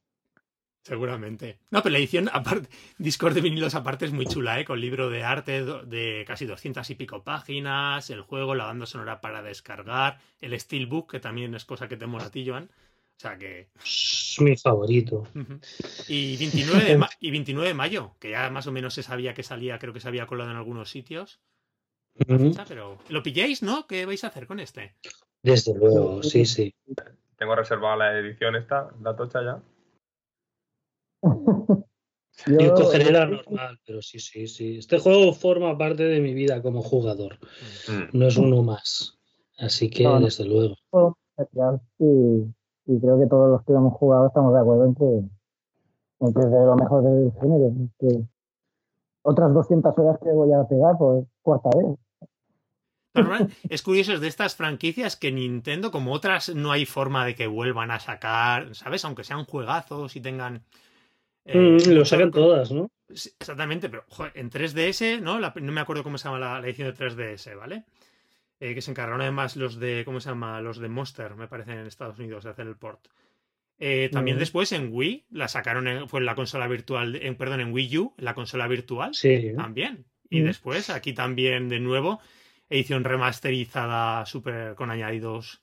[0.86, 1.58] Seguramente.
[1.72, 2.70] No, pero la edición, aparte,
[3.00, 4.66] Discord de vinilos aparte es muy chula, ¿eh?
[4.66, 9.20] Con libro de arte de casi 200 y pico páginas, el juego, la banda sonora
[9.20, 12.66] para descargar, el Steelbook, que también es cosa que te mola a ti, Joan.
[12.66, 13.70] O sea que.
[13.84, 15.28] Es mi favorito.
[16.08, 19.42] y, 29 de y 29 de mayo, que ya más o menos se sabía que
[19.42, 21.40] salía, creo que se había colado en algunos sitios.
[22.68, 23.88] pero lo pilláis, ¿no?
[23.88, 24.94] ¿Qué vais a hacer con este?
[25.42, 26.76] Desde luego, sí, sí.
[27.38, 29.64] Tengo reservada la edición esta, la tocha ya.
[32.48, 34.78] Yo, cogeré la normal, pero sí, sí, sí.
[34.78, 37.40] Este juego forma parte de mi vida como jugador.
[37.88, 38.18] Mm.
[38.18, 39.18] No es uno más.
[39.58, 40.76] Así que, desde luego.
[41.98, 46.66] Y, creo que todos los que hemos jugado estamos de acuerdo en que, es de
[46.66, 47.74] lo mejor del género.
[49.24, 51.98] otras 200 horas que voy a pegar por cuarta vez.
[53.70, 57.48] Es curioso, es de estas franquicias que Nintendo, como otras, no hay forma de que
[57.48, 59.06] vuelvan a sacar, ¿sabes?
[59.06, 60.64] Aunque sean juegazos y tengan
[61.46, 62.92] eh, mm, lo sacan todas, ¿no?
[63.08, 65.40] Exactamente, pero en 3DS, ¿no?
[65.40, 67.84] no me acuerdo cómo se llama la, edición de 3DS, ¿vale?
[68.60, 70.60] Eh, que se encargaron además los de, ¿cómo se llama?
[70.62, 73.08] Los de Monster, me parece, en Estados Unidos, de hacer el port.
[73.78, 77.60] Eh, también después en Wii la sacaron, en, fue en la consola virtual, en, perdón,
[77.60, 79.14] en Wii U, la consola virtual.
[79.14, 79.52] Sí.
[79.56, 80.06] También.
[80.30, 82.20] Y después aquí también de nuevo,
[82.70, 85.62] edición remasterizada super con añadidos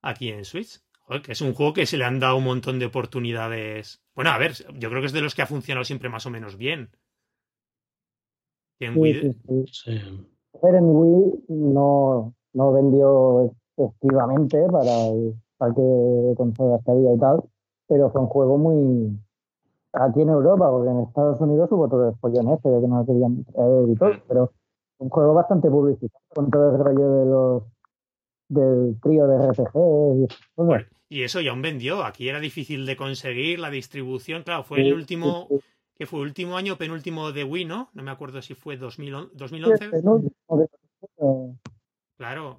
[0.00, 0.80] aquí en Switch
[1.22, 4.02] que es un juego que se le han dado un montón de oportunidades.
[4.16, 6.30] Bueno, a ver, yo creo que es de los que ha funcionado siempre más o
[6.30, 6.88] menos bien.
[8.80, 9.36] En Wii.
[10.62, 17.44] en Wii no, no vendió efectivamente para el parque de consolas que había y tal,
[17.86, 19.18] pero fue un juego muy.
[19.92, 22.98] Aquí en Europa, porque en Estados Unidos hubo todo el follón este de que no
[22.98, 24.52] lo querían traer y todo, pero
[24.98, 27.62] un juego bastante publicitado con todo el rollo de los
[28.48, 29.76] del trío de RPG
[30.16, 30.28] y
[31.08, 32.04] y eso ya aún vendió.
[32.04, 34.42] Aquí era difícil de conseguir la distribución.
[34.42, 35.48] Claro, fue el último,
[35.96, 37.90] que fue último año penúltimo de Wii, ¿no?
[37.94, 39.90] No me acuerdo si fue 2011.
[42.16, 42.56] Claro,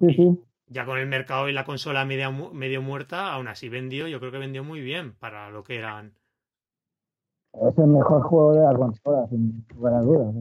[0.66, 4.32] ya con el mercado y la consola medio, medio muerta, aún así vendió, yo creo
[4.32, 6.14] que vendió muy bien para lo que eran.
[7.54, 10.34] Es el mejor juego de la consola, sin lugar a dudas.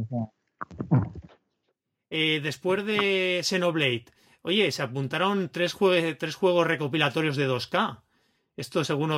[2.09, 4.05] Eh, después de Xenoblade,
[4.47, 5.75] Oye, se apuntaron tres,
[6.17, 7.99] tres juegos recopilatorios de 2K.
[8.55, 9.11] Esto según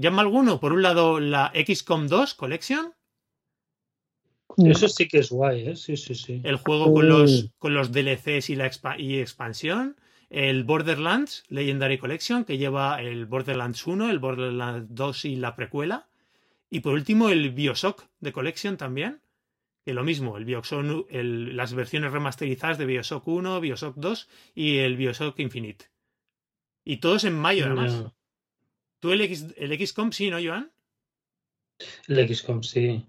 [0.00, 0.58] llama alguno.
[0.58, 2.92] Por un lado, la XCOM 2 Collection.
[4.56, 5.76] Eso sí que es guay, ¿eh?
[5.76, 6.40] Sí, sí, sí.
[6.42, 9.94] El juego con los, con los DLCs y la y expansión.
[10.28, 16.08] El Borderlands Legendary Collection, que lleva el Borderlands 1, el Borderlands 2 y la precuela.
[16.68, 19.21] Y por último, el Bioshock de Collection también.
[19.84, 24.96] Que lo mismo, el Bioshock, las versiones remasterizadas de Bioshock 1, Bioshock 2 y el
[24.96, 25.86] Bioshock Infinite.
[26.84, 28.12] Y todos en mayo, además.
[29.00, 30.70] ¿Tú el, X, el XCOM sí, no, Joan?
[32.06, 33.04] El XCOM sí.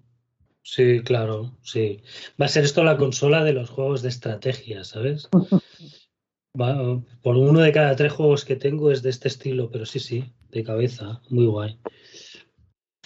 [0.64, 2.02] Sí, claro, sí.
[2.42, 5.30] Va a ser esto la consola de los juegos de estrategia, ¿sabes?
[6.54, 10.34] por uno de cada tres juegos que tengo es de este estilo, pero sí, sí,
[10.50, 11.78] de cabeza, muy guay.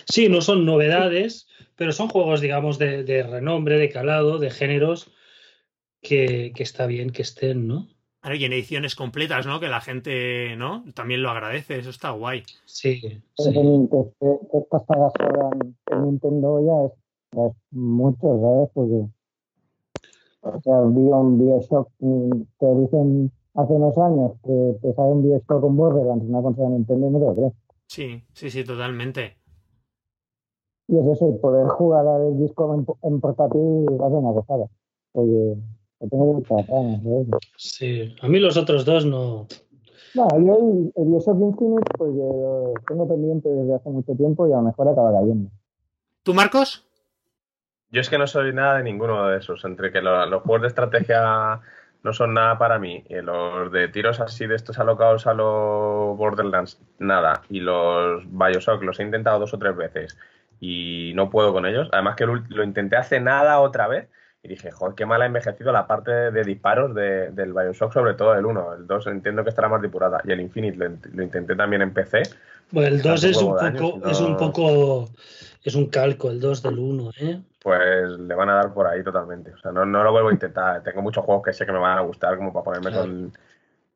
[0.06, 5.12] Sí, no son novedades, pero son juegos, digamos, de, renombre, de calado, de géneros
[6.02, 7.88] que, está bien que estén, ¿no?
[8.30, 9.62] y en ediciones completas, ¿no?
[9.62, 10.84] Que la gente, ¿no?
[10.94, 12.44] También lo agradece, eso está guay.
[12.66, 13.00] Sí.
[13.38, 13.54] sí.
[13.54, 15.14] Que, estas sagas
[15.92, 18.70] en Nintendo ya es, mucho, ¿sabes?
[18.74, 19.08] Porque,
[20.42, 25.62] o sea, vi un Bioshock que dicen hace unos años que te sale un Bioshock
[25.62, 27.54] con Borderlands, una consola de Nintendo, y no te lo
[27.88, 29.38] Sí, sí, sí, totalmente.
[30.88, 34.68] Y es eso, poder jugar al disco en, en portátil va a ser una gozada.
[35.14, 35.58] Oye,
[36.00, 37.02] tengo muchas ganas
[37.58, 39.48] Sí, a mí los otros dos no.
[40.16, 44.54] No, yo el, el Bioshock Infinite, pues lo tengo pendiente desde hace mucho tiempo y
[44.54, 45.50] a lo mejor acaba cayendo.
[46.24, 46.88] ¿Tú, Marcos?
[47.90, 49.64] Yo es que no soy nada de ninguno de esos.
[49.66, 51.62] Entre que los, juegos de estrategia
[52.04, 53.04] no son nada para mí.
[53.10, 57.44] Y los de tiros así de estos alocados a los Borderlands, nada.
[57.50, 60.18] Y los Bioshock los he intentado dos o tres veces
[60.60, 61.90] y no puedo con ellos.
[61.92, 64.08] Además que lo, intenté hace nada otra vez
[64.44, 68.34] y dije, joder, qué mal ha envejecido la parte de, disparos del Bioshock, sobre todo
[68.36, 68.74] el 1.
[68.76, 70.22] El 2 entiendo que estará más depurada.
[70.24, 72.24] Y el Infinite lo, intenté también en PC.
[72.72, 75.10] Bueno, el 2 es un, poco, es un poco,
[75.64, 77.42] es un calco, el 2 del 1, ¿eh?
[77.62, 79.52] Pues le van a dar por ahí totalmente.
[79.52, 80.82] O sea, no, no lo vuelvo a intentar.
[80.84, 83.34] Tengo muchos juegos que sé que me van a gustar como para ponerme con,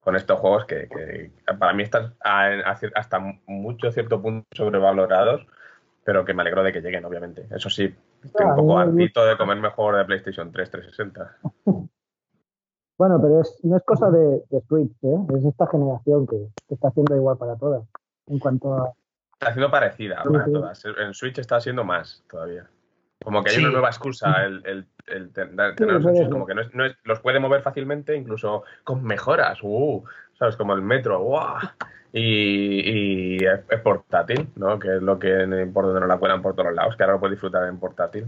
[0.01, 5.45] con, estos juegos que, que, para mí están hasta mucho cierto punto sobrevalorados
[6.03, 7.47] pero que me alegro de que lleguen, obviamente.
[7.51, 11.37] Eso sí, estoy un poco hartito de comer mejor de PlayStation 3 360.
[12.97, 15.17] Bueno, pero es, no es cosa de, Switch, ¿eh?
[15.35, 17.81] es esta generación que, está haciendo igual para todas.
[18.27, 18.93] En cuanto a.
[19.33, 20.85] Está haciendo parecida para todas.
[20.85, 22.69] En Switch está haciendo más todavía.
[23.23, 26.85] Como que hay una nueva excusa el, el, el tener como que no es, no
[26.85, 29.57] es, los puede mover fácilmente, incluso con mejoras.
[29.63, 30.03] Uh,
[30.41, 30.55] ¿Sabes?
[30.55, 31.19] Como el metro.
[31.19, 31.59] ¡Wow!
[32.13, 34.79] Y, es, portátil, ¿no?
[34.79, 35.29] Que es lo que
[35.71, 38.25] por donde no la cuelan por todos lados, que ahora lo puedes disfrutar en portátil.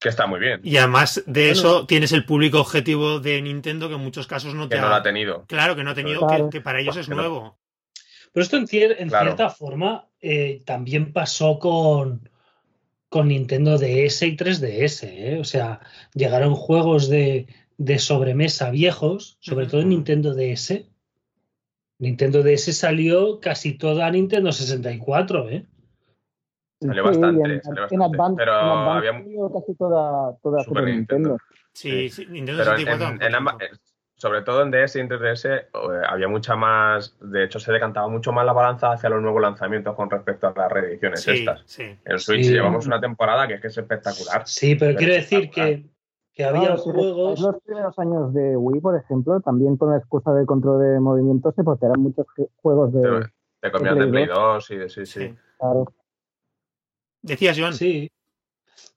[0.00, 0.60] Que está muy bien.
[0.62, 4.66] Y además de eso tienes el público objetivo de Nintendo que en muchos casos no
[4.66, 5.44] te que no lo ha tenido.
[5.46, 7.58] Claro, que no ha tenido, que, para ellos es nuevo.
[8.32, 12.30] Pero esto en, cierta forma eh, también pasó con,
[13.10, 15.02] con Nintendo DS y 3DS.
[15.02, 15.38] ¿eh?
[15.38, 15.80] O sea,
[16.14, 17.46] llegaron juegos de,
[17.76, 20.86] de sobremesa viejos, sobre todo en Nintendo DS,
[21.98, 25.66] Nintendo DS salió casi toda Nintendo 64, ¿eh?
[26.80, 31.38] Salió bastante, en, Advance, pero había casi toda, toda Super, Nintendo.
[31.72, 33.68] Sí, sí, Nintendo 64.
[34.16, 35.68] sobre todo en DS y en 3DS eh,
[36.06, 39.94] había mucha más, de hecho se decantaba mucho más la balanza hacia los nuevos lanzamientos
[39.94, 41.62] con respecto a las reediciones estas.
[41.64, 41.98] Sí.
[42.04, 44.42] En Switch llevamos una temporada que es que es espectacular.
[44.46, 45.84] Sí, pero, quiero decir que
[46.36, 47.40] que había juegos.
[47.40, 51.00] En los primeros años de Wii, por ejemplo, también con la excusa de control de
[51.00, 52.26] movimiento se eran muchos
[52.62, 53.26] juegos de.
[53.60, 55.34] Te comían de Play 2 y de sí, sí.
[55.58, 55.86] Claro.
[57.22, 57.72] Decías, Joan.
[57.72, 58.12] Sí.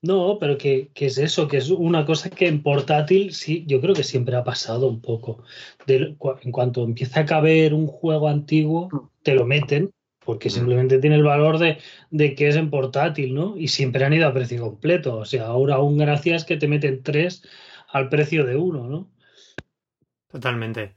[0.02, 3.94] No, pero que, es eso, que es una cosa que en portátil sí, yo creo
[3.94, 5.42] que siempre ha pasado un poco.
[5.86, 9.92] en cuanto empieza a caber un juego antiguo, te lo meten
[10.30, 10.52] porque mm.
[10.52, 13.56] simplemente tiene el valor de, que es en portátil, ¿no?
[13.56, 15.16] Y siempre han ido a precio completo.
[15.16, 17.42] O sea, ahora aún gracias que te meten tres
[17.88, 19.10] al precio de uno, ¿no?
[20.30, 20.94] Totalmente.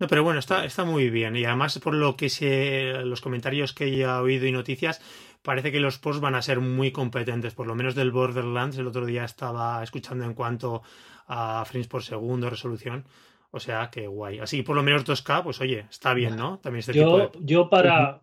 [0.00, 1.36] No, pero bueno, está, está muy bien.
[1.36, 5.00] Y además, por lo que se, los comentarios que he oído y noticias,
[5.42, 7.54] parece que los posts van a ser muy competentes.
[7.54, 10.82] Por lo menos del Borderlands, el otro día estaba escuchando en cuanto
[11.28, 13.04] a frames por segundo, resolución.
[13.52, 14.40] O sea, que guay.
[14.40, 16.58] Así que por lo menos 2K, pues oye, está bien, ¿no?
[16.58, 18.22] También este yo, yo para,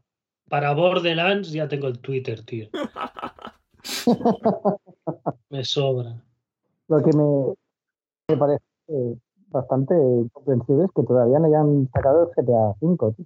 [0.49, 2.67] para Borderlands ya tengo el Twitter, tío.
[5.49, 6.21] me sobra.
[6.87, 8.63] Lo que me, parece
[9.47, 9.95] bastante
[10.33, 13.13] comprensible es que todavía no hayan sacado el GTA V.
[13.13, 13.25] Tío.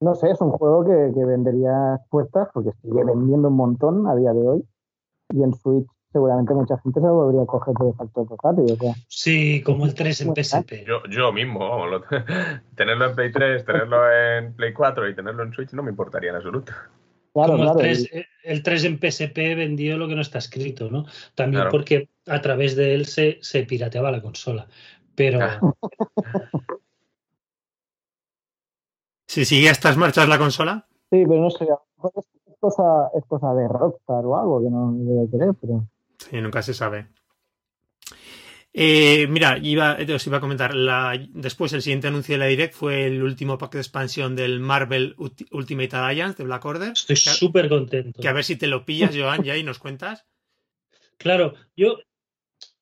[0.00, 4.14] No sé, es un juego que, que vendería puestas porque sigue vendiendo un montón a
[4.14, 4.64] día de hoy.
[5.30, 8.64] Y en Switch seguramente mucha gente se lo volvería a coger por factor portátil.
[9.06, 10.86] Sí, como el 3 en PSP.
[10.86, 12.02] Yo, yo mismo, vamos,
[12.74, 16.30] tenerlo en Play 3, tenerlo en Play 4 y tenerlo en Switch no me importaría
[16.30, 16.72] en absoluto.
[17.34, 21.04] Claro, claro, el, 3, en PSP vendió lo que no está escrito, ¿no?
[21.34, 24.68] También porque a través de él se, se pirateaba la consola.
[25.14, 25.40] Pero.
[29.28, 30.86] ¿Si sigue a estas marchas la consola?
[31.10, 35.30] Sí, pero no sé, es cosa, es cosa de Rockstar o algo que no debe
[35.30, 35.86] querer, pero.
[36.28, 37.08] Sí, nunca se sabe.
[38.78, 42.74] Eh, mira, iba, os iba a comentar, la, después el siguiente anuncio de la Direct
[42.74, 45.14] fue el último pack de expansión del Marvel
[45.50, 46.92] Ultimate Alliance de Black Order.
[46.92, 48.20] Estoy súper contento.
[48.20, 50.26] Que a ver si te lo pillas, Joan, ya y nos cuentas.
[51.18, 51.98] Claro, yo,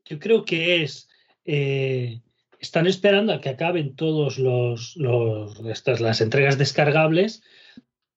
[0.05, 1.09] yo creo que es...
[1.45, 2.21] Eh,
[2.59, 7.45] están esperando a que acaben todos los, los estas, las entregas descargables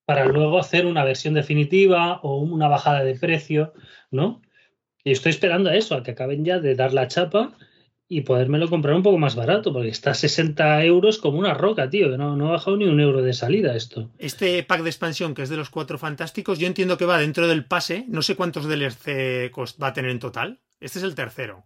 [0.05, 3.73] para luego hacer una versión definitiva o una bajada de precio,
[4.09, 4.41] ¿no?
[5.07, 7.53] Y estoy esperando a eso, a que acaben ya de dar la chapa
[8.09, 11.89] y podérmelo comprar un poco más barato, porque está a 60 euros como una roca,
[11.89, 14.11] tío, que no, no ha bajado ni un euro de salida esto.
[14.17, 17.47] Este pack de expansión, que es de los cuatro fantásticos, yo entiendo que va dentro
[17.47, 19.49] del pase, no sé cuántos DLC
[19.81, 20.59] va a tener en total.
[20.81, 21.65] Este es el tercero.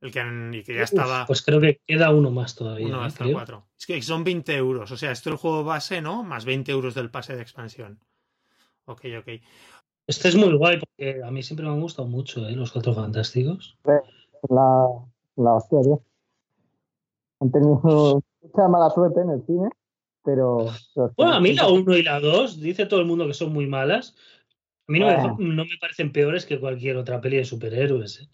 [0.00, 1.26] El que, que ya estaba.
[1.26, 2.88] pues creo que queda uno más todavía.
[2.88, 3.32] Uno hasta ¿eh?
[3.32, 3.68] cuatro.
[3.78, 4.90] Es que son 20 euros.
[4.90, 6.24] O sea, esto es el juego base, ¿no?
[6.24, 8.00] Más 20 euros del pase de expansión.
[8.86, 9.28] Ok, ok.
[10.06, 12.52] Este es muy guay porque a mí siempre me han gustado mucho ¿eh?
[12.52, 13.78] los cuatro fantásticos.
[13.84, 14.86] La,
[15.36, 16.02] la hostia, tío.
[17.40, 19.68] Han tenido mucha mala suerte en el cine,
[20.24, 20.66] pero.
[21.16, 23.66] Bueno, a mí la 1 y la 2, dice todo el mundo que son muy
[23.66, 24.14] malas.
[24.88, 25.06] A mí no,
[25.64, 28.22] me, parecen peores que cualquier otra peli de superhéroes.
[28.22, 28.28] ¿eh?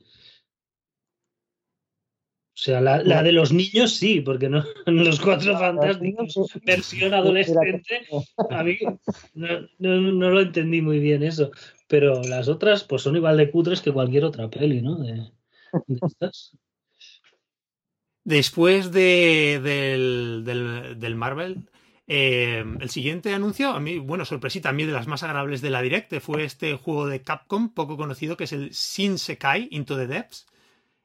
[2.56, 8.06] O sea, la, la, de los niños sí, porque no los cuatro fantásticos, versión adolescente,
[8.48, 8.78] a mí
[9.34, 11.50] no, no, lo entendí muy bien eso.
[11.86, 14.96] Pero las otras, pues son igual de cutres que cualquier otra peli, ¿no?
[14.96, 15.30] De,
[16.06, 16.56] estas.
[18.24, 21.68] Después de, del, del, del Marvel,
[22.06, 25.68] eh, el siguiente anuncio, a mí, bueno, sorpresita, a mí de las más agradables de
[25.68, 29.94] la Direct, fue este juego de Capcom, poco conocido, que es el Shin Sekai Into
[29.94, 30.46] the Depths.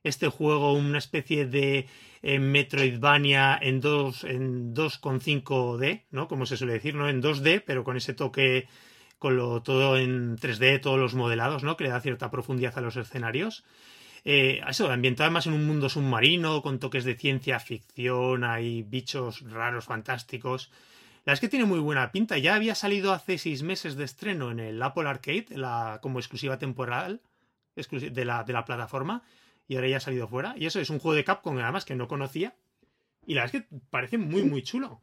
[0.03, 1.87] Este juego, una especie de
[2.23, 6.27] eh, Metroidvania en 2 en 2,5D, ¿no?
[6.27, 7.07] Como se suele decir, ¿no?
[7.09, 8.67] En 2D, pero con ese toque,
[9.19, 11.77] con lo, todo en 3D, todos los modelados, ¿no?
[11.77, 13.63] Que le da cierta profundidad a los escenarios.
[14.23, 19.41] Eh, eso, ambientado además en un mundo submarino, con toques de ciencia ficción, hay bichos
[19.49, 20.69] raros, fantásticos.
[21.23, 22.37] La verdad es que tiene muy buena pinta.
[22.37, 26.57] Ya había salido hace seis meses de estreno en el Apple Arcade, la, como exclusiva
[26.57, 27.21] temporal
[27.75, 29.23] de la, de la plataforma,
[29.71, 30.53] y ahora ya ha salido fuera.
[30.57, 32.53] Y eso es un juego de Capcom, además, que no conocía.
[33.25, 34.99] Y la verdad es que parece muy, muy chulo.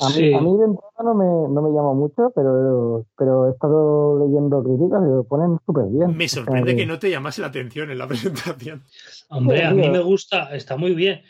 [0.00, 3.52] A mí, a mí de entrada no me, no me llama mucho, pero, pero he
[3.52, 6.16] estado leyendo críticas y lo ponen súper bien.
[6.16, 8.82] Me sorprende que no te llamase la atención en la presentación.
[9.28, 11.22] Hombre, a mí me gusta, está muy bien.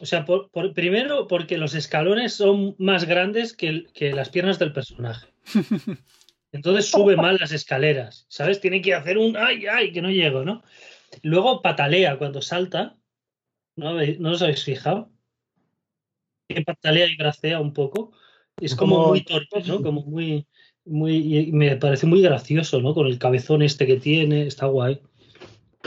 [0.00, 4.72] O sea, por, primero porque los escalones son más grandes que, que las piernas del
[4.72, 5.28] personaje.
[6.50, 8.60] Entonces sube mal las escaleras, ¿sabes?
[8.60, 10.64] Tiene que hacer un ay, ay, que no llego, ¿no?
[11.22, 12.96] Luego patalea cuando salta.
[13.76, 15.10] ¿No, ¿No os habéis fijado?
[16.48, 18.12] Que patalea y gracea un poco.
[18.60, 19.82] Es como, muy torpe, ¿no?
[19.82, 20.46] Como muy,
[20.84, 21.38] muy.
[21.48, 22.94] Y me parece muy gracioso, ¿no?
[22.94, 25.00] Con el cabezón este que tiene, está guay.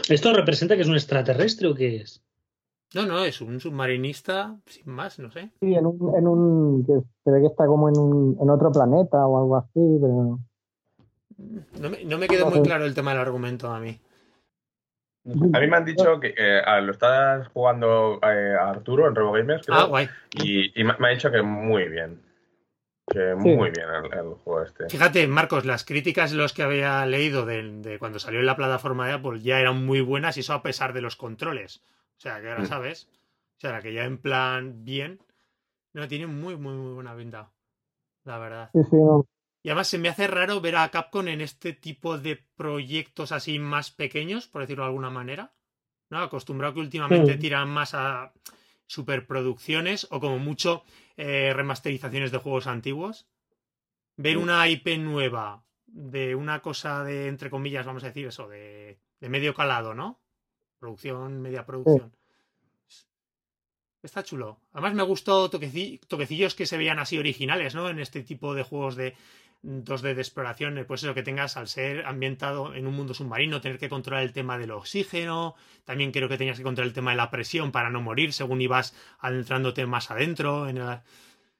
[0.10, 2.24] ¿Esto representa que es un extraterrestre o qué es?
[2.94, 5.52] No, no, es un submarinista sin más, no sé.
[5.62, 8.72] Sí, en un, en un que se ve que está como en, un, en otro
[8.72, 10.40] planeta o algo así, pero...
[11.80, 13.98] No me, no me quedó muy claro el tema del argumento a mí.
[15.24, 19.66] A mí me han dicho que eh, lo estás jugando eh, a Arturo en RoboGamers,
[19.66, 19.78] creo.
[19.78, 20.10] Ah, guay.
[20.34, 22.22] Y, y, me ha dicho que muy bien.
[23.08, 24.90] Que muy bien el, el, juego este.
[24.90, 29.06] Fíjate, Marcos, las críticas los que había leído de, de, cuando salió en la plataforma
[29.08, 31.84] de Apple ya eran muy buenas y eso a pesar de los controles.
[32.18, 32.68] O sea, que ahora mm.
[32.68, 33.10] sabes.
[33.58, 35.20] O sea, que ya en plan bien.
[35.94, 37.52] No, tiene muy, muy, muy buena pinta.
[38.24, 38.70] La verdad.
[38.74, 39.26] Sí, sí, no.
[39.64, 43.60] Y además se me hace raro ver a Capcom en este tipo de proyectos así
[43.60, 45.54] más pequeños, por decirlo de alguna manera.
[46.10, 46.20] ¿No?
[46.20, 47.40] Acostumbrado que últimamente sí.
[47.40, 48.34] tiran más a
[48.86, 50.84] superproducciones o como mucho
[51.16, 53.28] eh, remasterizaciones de juegos antiguos.
[54.18, 59.00] Ver una IP nueva de una cosa de, entre comillas, vamos a decir eso, de,
[59.20, 60.20] de medio calado, ¿no?
[60.80, 62.12] Producción, media producción.
[62.12, 63.06] Sí.
[64.04, 64.60] Está chulo.
[64.74, 67.90] Además me gustó toquecillos que se veían así originales, ¿no?
[67.90, 69.16] En este tipo de juegos de
[69.64, 73.78] 2D de exploración, pues eso que tengas al ser ambientado en un mundo submarino, tener
[73.78, 77.18] que controlar el tema del oxígeno, también creo que tenías que controlar el tema de
[77.18, 80.68] la presión para no morir según ibas adentrándote más adentro.
[80.68, 81.00] En el...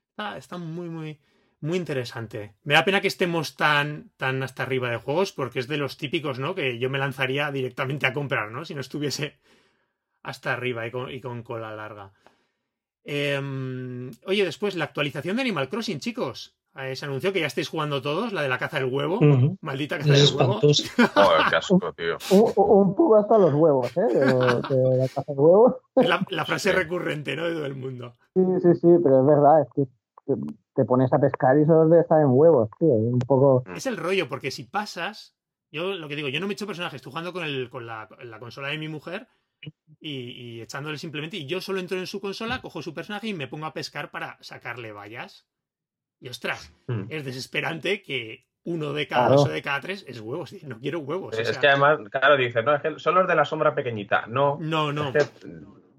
[0.10, 1.20] está, está muy, muy,
[1.60, 2.56] muy interesante.
[2.64, 5.98] Me da pena que estemos tan, tan hasta arriba de juegos porque es de los
[5.98, 6.56] típicos, ¿no?
[6.56, 8.66] Que yo me lanzaría directamente a comprar, ¿no?
[8.66, 9.40] Si no estuviese
[10.24, 12.14] hasta arriba y con, y con cola larga.
[13.04, 13.40] Eh,
[14.26, 16.56] oye, después, la actualización de Animal Crossing, chicos.
[16.78, 19.16] Eh, se anunció que ya estáis jugando todos, la de la caza del huevo.
[19.16, 19.58] Uh -huh.
[19.62, 20.60] Maldita caza es del huevo.
[20.62, 22.18] Joder, qué asco, tío.
[22.32, 24.02] Un, un poco hasta los huevos, ¿eh?
[24.02, 25.82] De, de la caza del huevo.
[25.96, 27.46] La, la, frase recurrente, ¿no?
[27.46, 28.16] De todo el mundo.
[28.34, 29.88] Sí, sí, sí, pero es verdad, es que
[30.74, 32.88] te pones a pescar y solo te en huevos, tío.
[32.88, 33.64] Un poco.
[33.76, 35.36] Es el rollo, porque si pasas.
[35.74, 37.86] Yo lo que digo, yo no me he hecho personajes, estoy jugando con, el, con
[37.86, 39.30] la, la consola de mi mujer
[40.02, 41.38] y, y, echándole simplemente.
[41.38, 44.12] Y yo solo entro en su consola, cojo su personaje y me pongo a pescar
[44.12, 45.48] para sacarle vallas.
[46.22, 47.06] Y ostras, mm.
[47.10, 49.42] es desesperante que uno de cada claro.
[49.42, 50.54] dos o de cada tres es huevos.
[50.64, 51.38] No quiero huevos.
[51.38, 53.74] Es o sea, que además, claro, dice, no, es que son los de la sombra
[53.74, 54.28] pequeñita.
[54.28, 55.10] No, no, no.
[55.10, 55.50] Es que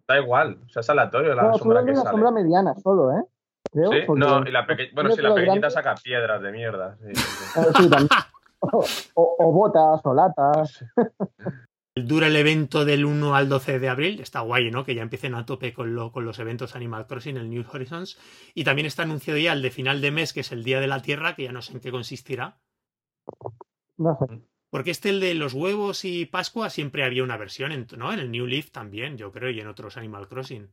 [0.06, 2.11] da igual, o sea, es aleatorio la no, sombra que la sale.
[2.11, 3.24] sombra mediana solo, ¿eh?
[3.72, 4.90] Creo, sí, no, y la peque...
[4.94, 5.70] bueno, si sí, la pequeñita grande...
[5.70, 6.97] saca piedras de mierda.
[6.99, 7.90] Sí, sí
[8.61, 8.84] o,
[9.14, 10.84] o, o, botas o latas.
[11.95, 14.84] Dura el evento del 1 al 12 de abril, está guay, ¿no?
[14.84, 18.18] Que ya empiecen a tope con, lo, con los eventos Animal Crossing, el New Horizons.
[18.55, 20.86] Y también está anunciado ya el de final de mes, que es el Día de
[20.86, 22.59] la Tierra, que ya no sé en qué consistirá.
[23.99, 24.43] No sé.
[24.70, 28.11] Porque este, el de los huevos y Pascua, siempre había una versión, ¿no?
[28.11, 30.72] En el New Leaf también, yo creo, y en otros Animal Crossing.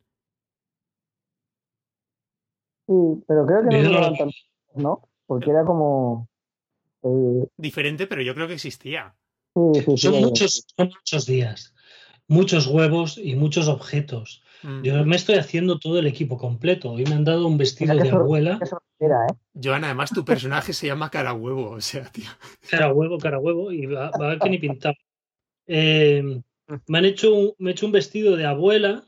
[2.88, 4.32] Sí, pero creo que no, lo
[4.76, 5.09] ¿no?
[5.26, 6.30] Porque era como.
[7.03, 7.45] Eh...
[7.57, 9.15] Diferente, pero yo creo que existía.
[9.56, 11.74] Sí, sí, son, muchos, son muchos días,
[12.28, 14.43] muchos huevos y muchos objetos.
[14.64, 14.82] Mm.
[14.84, 16.91] Yo me estoy haciendo todo el equipo completo.
[16.91, 18.60] Hoy me han dado un vestido de abuela.
[19.00, 19.34] Era, ¿eh?
[19.62, 22.30] Joan, además tu personaje se llama cara huevo, o sea, tío.
[22.70, 24.95] Cara huevo, cara huevo, y va, va a ver que ni pintado.
[25.68, 26.41] Eh,
[26.88, 29.06] me han hecho un, me he hecho un vestido de abuela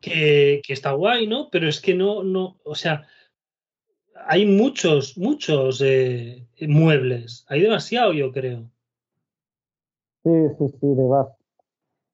[0.00, 1.48] que, está guay, ¿no?
[1.50, 3.06] Pero es que no, no, o sea,
[4.26, 7.44] hay muchos, muchos eh, muebles.
[7.48, 8.70] Hay demasiado, yo creo.
[10.24, 11.26] Sí, sí, sí, de.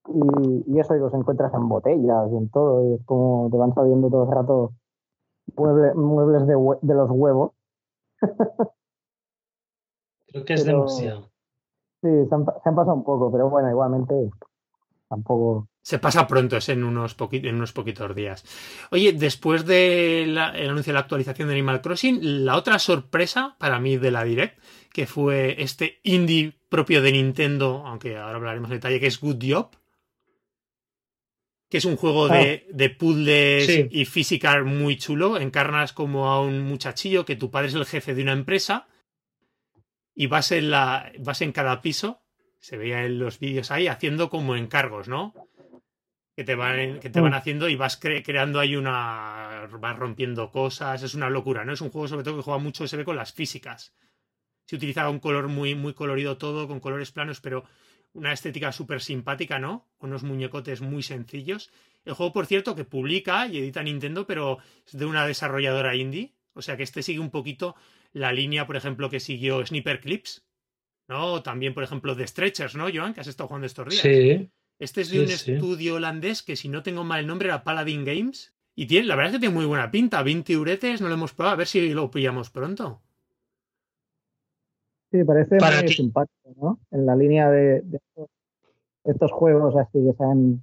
[0.09, 2.89] Y, eso y los encuentras en botellas y en todo.
[2.89, 4.73] Y es como te van saliendo todo el rato
[5.57, 7.53] muebles de, de los huevos.
[10.29, 11.31] Creo que es demasiado.
[12.03, 14.15] Sí, se han, pasado un poco, pero bueno, igualmente
[15.09, 15.69] tampoco.
[15.87, 18.43] Se pasa pronto, es en unos, en unos poquitos días.
[18.91, 23.97] Oye, después del anuncio de la actualización de Animal Crossing, la otra sorpresa para mí
[23.97, 24.61] de la Direct,
[24.93, 29.45] que fue este indie propio de Nintendo, aunque ahora hablaremos en detalle, que es Good
[29.49, 29.77] Job.
[31.71, 32.73] Que es un juego de, ah.
[32.75, 35.39] de, puzzles y física muy chulo.
[35.39, 38.89] Encarnas como a un muchachillo que tu padre es el jefe de una empresa
[40.17, 42.25] y vas en, la, vas en cada piso,
[42.59, 45.46] se veía en los vídeos ahí, haciendo como encargos, ¿no?
[46.37, 49.67] Que te van, que te van haciendo y vas creando ahí una.
[49.81, 51.73] vas rompiendo cosas, es una locura, ¿no?
[51.73, 53.95] Es un juego sobre todo que juega mucho, se ve con las físicas.
[54.67, 57.65] Se utilizaba un color muy, muy colorido todo, con colores planos, pero
[58.13, 59.89] una estética súper simpática, ¿no?
[59.99, 61.71] Unos muñecotes muy sencillos.
[62.05, 66.35] El juego, por cierto, que publica y edita Nintendo, pero es de una desarrolladora indie.
[66.53, 67.77] O sea que este sigue un poquito
[68.13, 70.47] la línea, por ejemplo, que siguió Sniper Clips,
[71.09, 71.43] ¿no?
[71.43, 73.15] También, por ejemplo, de Stretchers, ¿no, Joan?
[73.15, 74.03] Que has estado jugando estos días.
[74.03, 74.51] Sí.
[74.79, 78.05] Este es de un estudio holandés que, si no tengo mal el nombre, era Paladin
[78.05, 78.55] Games.
[78.75, 80.23] Y tiene, la verdad es que tiene muy buena pinta.
[80.23, 81.55] 20 uretes, no lo hemos probado.
[81.55, 83.01] A ver si lo pillamos pronto.
[85.11, 86.81] Sí, parece muy simpático, ¿no?
[86.91, 87.83] En la línea de,
[89.05, 90.63] estos, juegos así que sean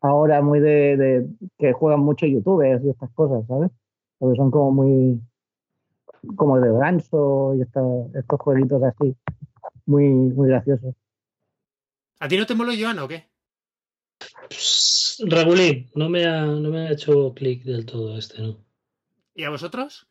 [0.00, 1.26] ahora muy de, de,
[1.58, 3.70] que juegan mucho youtubers y estas cosas, ¿sabes?
[4.18, 5.20] Porque son como muy
[6.36, 9.16] como de ganso y estos jueguitos así,
[9.86, 10.94] muy, muy graciosos.
[12.20, 13.31] ¿A ti no te moló, Joan, o qué?
[15.26, 18.56] Regulín, no me ha, no me ha hecho clic del todo este, ¿no?
[19.34, 20.06] ¿Y a vosotros?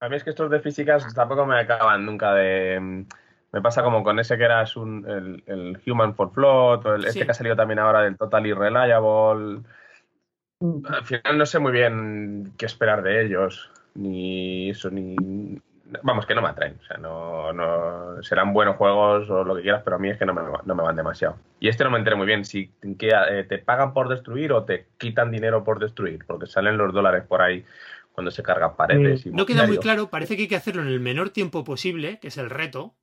[0.00, 3.06] A mí es que estos de físicas tampoco me acaban nunca de...
[3.52, 5.06] Me pasa como con ese que eras un,
[5.46, 9.62] el, Human for Float, o el, este que ha salido también ahora del Totally Reliable.
[10.58, 10.86] Mm.
[10.86, 15.16] Al final no sé muy bien qué esperar de ellos ni eso, ni.
[16.02, 16.78] Vamos, que no me atraen.
[16.80, 20.18] O sea, no, no serán buenos juegos o lo que quieras, pero a mí es
[20.18, 21.36] que no me, no me van demasiado.
[21.60, 22.44] Y este no me enteré muy bien.
[22.44, 22.68] Si
[22.98, 26.92] que, eh, te pagan por destruir o te quitan dinero por destruir, porque salen los
[26.92, 27.64] dólares por ahí
[28.12, 29.26] cuando se cargan paredes.
[29.26, 30.08] no queda muy claro.
[30.08, 32.94] Parece que hay que hacerlo en el menor tiempo posible, que es el reto.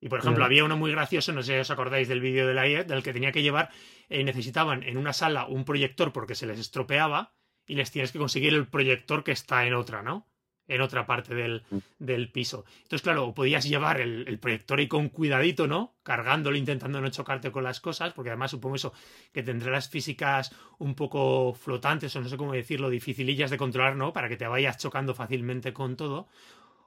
[0.00, 2.52] Y por ejemplo, había uno muy gracioso, no sé si os acordáis del vídeo de
[2.52, 3.70] la IE, del que tenía que llevar,
[4.10, 7.32] eh, necesitaban en una sala un proyector porque se les estropeaba
[7.66, 10.26] y les tienes que conseguir el proyector que está en otra, ¿no?
[10.66, 11.78] En otra parte del, mm.
[11.98, 12.64] del piso.
[12.82, 15.94] Entonces, claro, podías llevar el, proyector ahí con cuidadito, ¿no?
[16.02, 18.94] Cargándolo, intentando no chocarte con las cosas, porque además supongo eso,
[19.32, 23.96] que tendrá las físicas un poco flotantes, o no sé cómo decirlo, dificilillas de controlar,
[23.96, 24.14] ¿no?
[24.14, 26.28] Para que te vayas chocando fácilmente con todo.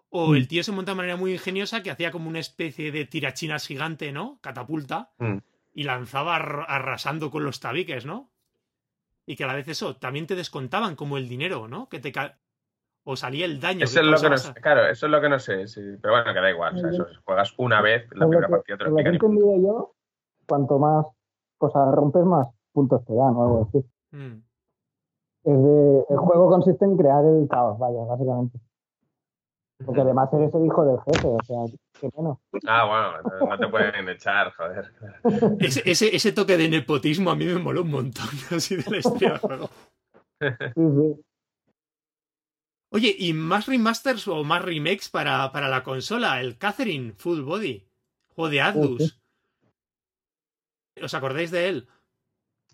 [0.10, 0.48] O el mm.
[0.48, 4.12] tío se monta de manera muy ingeniosa que hacía como una especie de tirachinas gigante,
[4.12, 4.40] ¿no?
[4.42, 5.12] Catapulta.
[5.20, 5.38] Mm.
[5.74, 8.32] Y lanzaba arrasando con los tabiques, ¿no?
[9.28, 11.90] y que a la vez eso también te descontaban como el dinero, ¿no?
[11.90, 12.14] Que te
[13.10, 13.86] o salía el daño.
[13.86, 15.64] Eso es lo que no sé, claro, eso es lo que no sé,
[16.02, 18.84] pero bueno, que da igual, o sea, eso, juegas una vez la primera partida te
[18.84, 19.94] lo, lo que he entendido yo,
[20.46, 21.06] cuanto más
[21.58, 23.86] cosas rompes, más puntos te dan o algo así.
[24.12, 24.44] Mm.
[25.46, 28.60] Es de, el juego consiste en crear el caos, vaya, básicamente.
[29.86, 31.58] Porque además eres el hijo del jefe, o sea,
[32.02, 32.40] qué menos.
[32.68, 34.92] Ah, bueno, no te pueden echar, joder.
[35.60, 39.70] Ese, ese, ese, toque de nepotismo a mí me moló un montón, así del juego.
[40.42, 41.24] Sí, sí.
[42.90, 46.40] Oye, ¿y más remasters o más remakes para, para la consola?
[46.40, 47.86] El Catherine Full Body,
[48.30, 49.20] juego de Atlus.
[51.02, 51.88] ¿Os acordáis de él?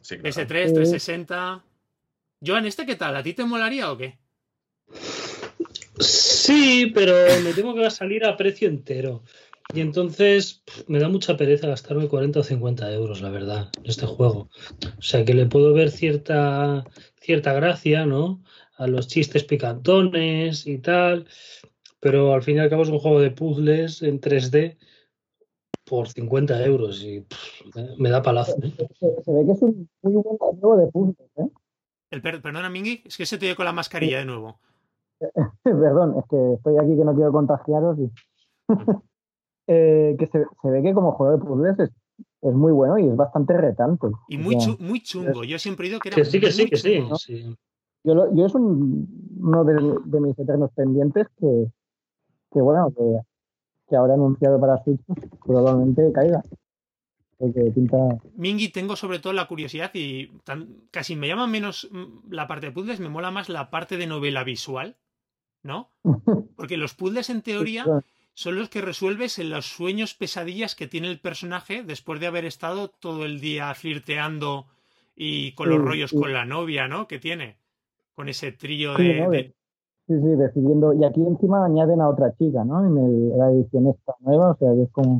[0.02, 1.64] Sí, S3, 360.
[2.46, 3.16] Joan, ¿este qué tal?
[3.16, 4.20] ¿A ti te molaría o qué?
[6.00, 9.24] Sí, pero me temo que va a salir a precio entero.
[9.74, 14.06] Y entonces me da mucha pereza gastarme 40 o 50 euros, la verdad, en este
[14.06, 14.50] juego.
[14.98, 16.84] O sea que le puedo ver cierta,
[17.20, 18.44] cierta gracia, ¿no?
[18.84, 21.28] A los chistes picantones y tal.
[22.00, 24.78] Pero al fin y al cabo es un juego de puzzles en 3D
[25.86, 27.26] por 50 euros y
[27.98, 28.56] me da palazo.
[28.62, 28.74] ¿eh?
[29.00, 31.50] Se, ve que es un muy buen juego de puzzles, ¿eh?
[32.12, 34.60] El perdona, Mingy, es que se te dio con la mascarilla de nuevo.
[35.64, 38.12] Perdón, es que estoy aquí que no quiero contagiaros y.
[39.66, 43.56] Eh, que se, ve que como juego de puzzles es, muy bueno y es bastante
[43.56, 44.08] retante.
[44.28, 45.46] Y muy, muy chungo.
[45.46, 46.18] Yo siempre he oído que era.
[46.18, 47.02] Que sí, que sí, que sí.
[48.04, 51.68] Yo, yo, es uno de, mis eternos pendientes que,
[52.52, 53.20] que bueno, que,
[53.88, 56.44] que ahora anunciado para Switch pues, probablemente caiga.
[58.36, 60.32] Mingi, tengo sobre todo la curiosidad y
[60.92, 61.90] casi me llama menos
[62.30, 64.96] la parte de puzzles, me mola más la parte de novela visual,
[65.62, 65.90] ¿no?
[66.56, 67.86] Porque los puzzles en teoría
[68.34, 72.46] son los que resuelves en los sueños pesadillas que tiene el personaje después de haber
[72.46, 74.68] estado todo el día flirteando
[75.16, 77.08] y con los rollos con la novia, ¿no?
[77.08, 77.58] Que tiene,
[78.16, 79.54] con ese trío de,
[80.08, 80.94] Sí, sí, decidiendo.
[80.94, 82.86] Y aquí encima añaden a otra chica, ¿no?
[82.86, 85.20] En, la edición esta nueva, o sea que es como.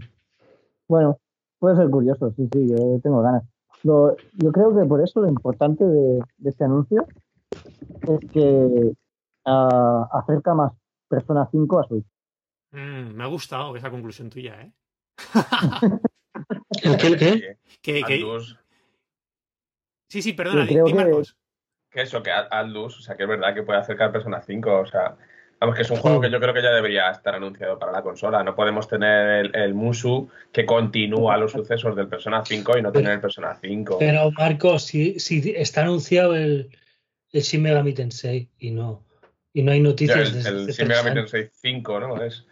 [0.90, 1.20] Bueno,
[1.58, 3.44] puede ser curioso, sí, sí, yo tengo ganas.
[3.84, 4.16] yo
[4.52, 7.06] creo que por eso lo importante de, este anuncio
[8.02, 8.94] es que
[9.46, 10.74] ah, acerca más
[11.08, 12.06] Persona 5 a Switch.
[12.72, 14.74] Mm, me ha gustado esa conclusión tuya, ¿eh?
[16.84, 17.08] ¿El qué?
[17.08, 17.58] ¿El qué?
[17.82, 18.26] Que,
[20.10, 21.38] Sí, sí, perdona, di, Marcos.
[21.94, 24.86] Que, eso, que Aldus, o sea, que es verdad que puede acercar Persona 5, o
[24.86, 25.16] sea,
[25.60, 28.02] vamos, que es un juego que yo creo que ya debería estar anunciado para la
[28.02, 28.44] consola.
[28.44, 33.14] No podemos tener el, Musu que continúa los sucesos del Persona 5 y no tener
[33.14, 33.98] el Persona 5.
[34.00, 36.70] Pero, Marcos, si, si está anunciado el,
[37.32, 39.04] el Shin Megami Tensei y no,
[39.54, 42.24] y no hay noticias de El, el Shin Megami Tensei 5, ¿no?
[42.24, 42.46] Es...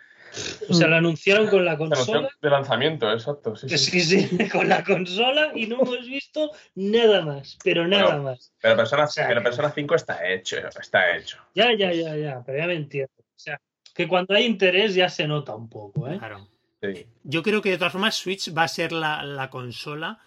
[0.69, 2.29] O sea, lo anunciaron con la consola.
[2.41, 3.55] De lanzamiento, exacto.
[3.55, 8.53] Sí, sí, sí, con la consola y no hemos visto nada más, pero nada más.
[8.61, 11.37] Pero Persona, pero Persona 5 está hecho, está hecho.
[11.53, 13.13] Ya, ya, ya, ya, pero ya me entiendo.
[13.17, 13.59] O sea,
[13.93, 16.17] que cuando hay interés ya se nota un poco, ¿eh?
[16.17, 16.47] Claro.
[16.81, 17.05] Sí.
[17.23, 20.19] Yo creo que de todas formas Switch va a ser la, la, consola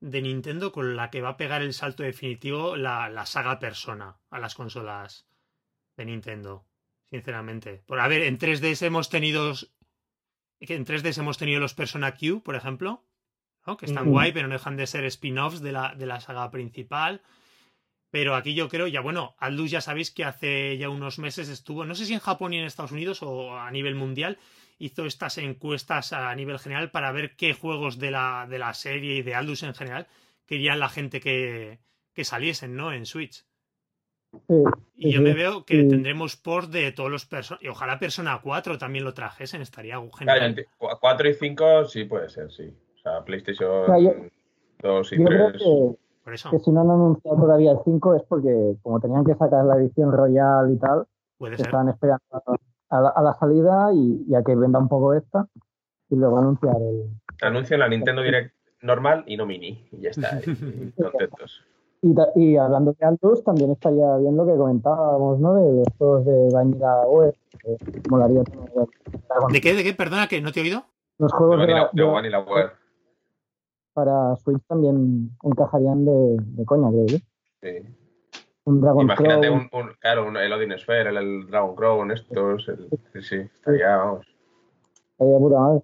[0.00, 4.16] de Nintendo con la que va a pegar el salto definitivo la, la saga Persona
[4.30, 5.24] a las consolas
[5.96, 6.66] de Nintendo
[7.12, 7.82] sinceramente.
[7.86, 9.52] Por a ver, en 3DS hemos tenido.
[10.60, 13.04] En 3DS hemos tenido los Persona Q, por ejemplo,
[13.78, 17.20] que están guay, pero no dejan de ser spin-offs de la, de la saga principal.
[18.10, 21.84] Pero aquí yo creo, ya bueno, Aldus ya sabéis que hace ya unos meses estuvo,
[21.84, 24.38] no sé si en Japón y en Estados Unidos o a nivel mundial,
[24.78, 29.16] hizo estas encuestas a nivel general para ver qué juegos de la, de la serie
[29.16, 30.08] y de Aldus en general
[30.46, 31.80] querían la gente que,
[32.14, 32.92] que saliesen, ¿no?
[32.92, 33.44] En Switch
[34.96, 37.66] y yo me veo que tendremos post de todos los personajes.
[37.66, 40.66] Y ojalá Persona 4 también lo trajesen, estaría genial.
[40.78, 42.74] 4 y 5 sí puede ser, sí.
[42.96, 44.30] O sea, PlayStation
[44.80, 45.52] 2 y 3.
[45.52, 49.64] Que, que si no han anunciado todavía el 5 es porque, como tenían que sacar
[49.64, 51.06] la edición Royal y tal,
[51.50, 52.22] estaban esperando
[52.90, 55.46] a la, salida y, a que venda un poco esta
[56.10, 57.10] y luego anunciar el.
[57.40, 59.88] Anuncian la Nintendo Direct normal y no mini.
[59.92, 60.40] Y ya está.
[60.96, 61.64] contentos.
[62.02, 65.54] Y, hablando de altos, también estaría bien lo que comentábamos, ¿no?
[65.54, 67.36] De los juegos de Vanilla Web.
[68.10, 68.42] molaría
[69.52, 69.74] ¿De qué?
[69.74, 69.94] ¿De qué?
[69.94, 70.84] Perdona, que no te he oído.
[71.18, 72.72] Los juegos de, Vanilla, Web.
[73.92, 77.18] Para Switch también encajarían de, de coña, creo yo.
[77.62, 77.86] Sí.
[78.64, 82.68] Un Dragon Imagínate un, un, claro, un, el Odin Sphere, el, el Dragon Crown, estos.
[82.68, 84.26] El, sí, sí, estaría, vamos.
[85.12, 85.82] Estaría pura madre.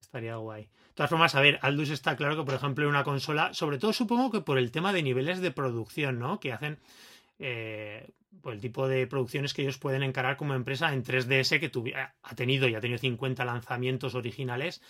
[0.00, 3.52] Estaría guay todas formas, a ver, Aldus está claro que, por ejemplo, en una consola,
[3.52, 6.40] sobre todo supongo que por el tema de niveles de producción, ¿no?
[6.40, 6.78] Que hacen
[7.38, 8.08] eh,
[8.40, 12.34] por el tipo de producciones que ellos pueden encarar como empresa en 3DS, que ha
[12.34, 14.80] tenido y ha tenido 50 lanzamientos originales.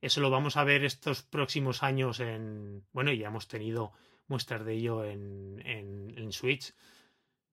[0.00, 2.82] Eso lo vamos a ver estos próximos años en.
[2.92, 3.92] Bueno, ya hemos tenido
[4.26, 6.74] muestras de ello en, en, Switch.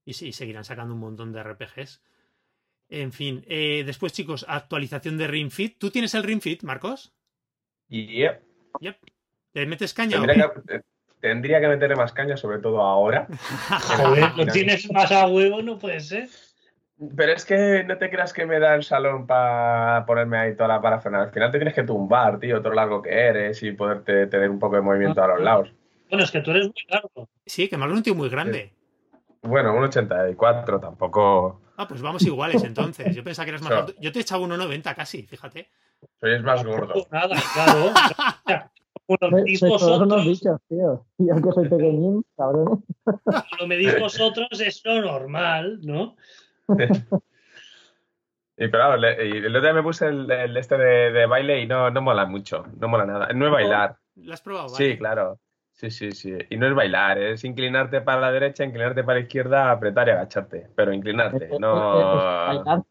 [0.04, 2.02] Y sí, seguirán sacando un montón de RPGs.
[2.90, 5.78] En fin, eh, después, chicos, actualización de Ring Fit.
[5.78, 7.14] ¿Tú tienes el Ring Fit, Marcos?
[7.90, 8.42] Yep.
[8.80, 8.98] Yep.
[9.54, 10.18] ¿Le metes caña?
[10.18, 10.82] Tendría, que,
[11.20, 13.28] tendría que meterle más caña, sobre todo ahora.
[13.98, 16.30] Joder, no tienes más a huevo, no puede ser.
[17.16, 20.68] Pero es que no te creas que me da el salón para ponerme ahí toda
[20.68, 21.28] la parafernalia.
[21.28, 24.50] Al final te tienes que tumbar, tío, todo lo largo que eres y poderte tener
[24.50, 25.72] un poco de movimiento a los lados.
[26.10, 27.30] Bueno, es que tú eres muy largo.
[27.46, 28.74] Sí, que más un tío muy grande.
[29.42, 31.62] Bueno, un 84 tampoco.
[31.82, 33.16] Ah, pues vamos iguales entonces.
[33.16, 33.94] Yo pensaba que eras más alto.
[34.02, 35.70] Yo te he echado 1,90 casi, fíjate.
[36.20, 37.08] Soy más gordo.
[37.10, 37.94] Nada, claro.
[39.08, 40.26] Bueno, me dices vosotros.
[40.26, 41.06] Dichos, tío.
[41.18, 42.84] Yo que soy pequeñín, cabrón.
[43.60, 46.18] Lo me dices vosotros es lo normal, ¿no?
[48.62, 52.02] Y pero y el otro día me puse el, este de, baile y no, no
[52.02, 53.30] mola mucho, no mola nada.
[53.34, 53.96] No es bailar.
[54.16, 54.68] ¿Lo has probado?
[54.68, 55.40] Sí, claro.
[55.80, 56.38] Sí, sí, sí.
[56.50, 60.12] Y no es bailar, es inclinarte para la derecha, inclinarte para la izquierda, apretar y
[60.12, 60.68] agacharte.
[60.76, 62.86] Pero inclinarte, no.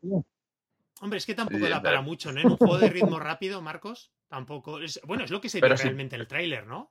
[1.03, 2.41] Hombre, es que tampoco da para mucho, ¿no?
[2.41, 4.78] En un juego de ritmo rápido, Marcos, tampoco.
[5.05, 6.91] bueno, es lo que se ve realmente en el tráiler, ¿no?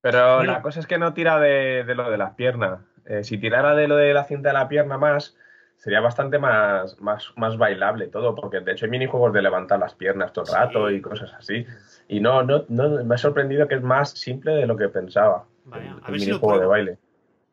[0.00, 2.80] Pero la cosa es que no tira de, lo de las piernas.
[3.06, 5.36] Eh, si tirara de lo de la cinta de la pierna más,
[5.82, 9.96] sería bastante más, más, más bailable todo, porque de hecho hay minijuegos de levantar las
[9.96, 11.66] piernas todo el rato y cosas así.
[12.06, 15.44] Y no, no, no, me ha sorprendido que es más simple de lo que pensaba.
[15.64, 16.98] Vaya, a ver si lo de baile.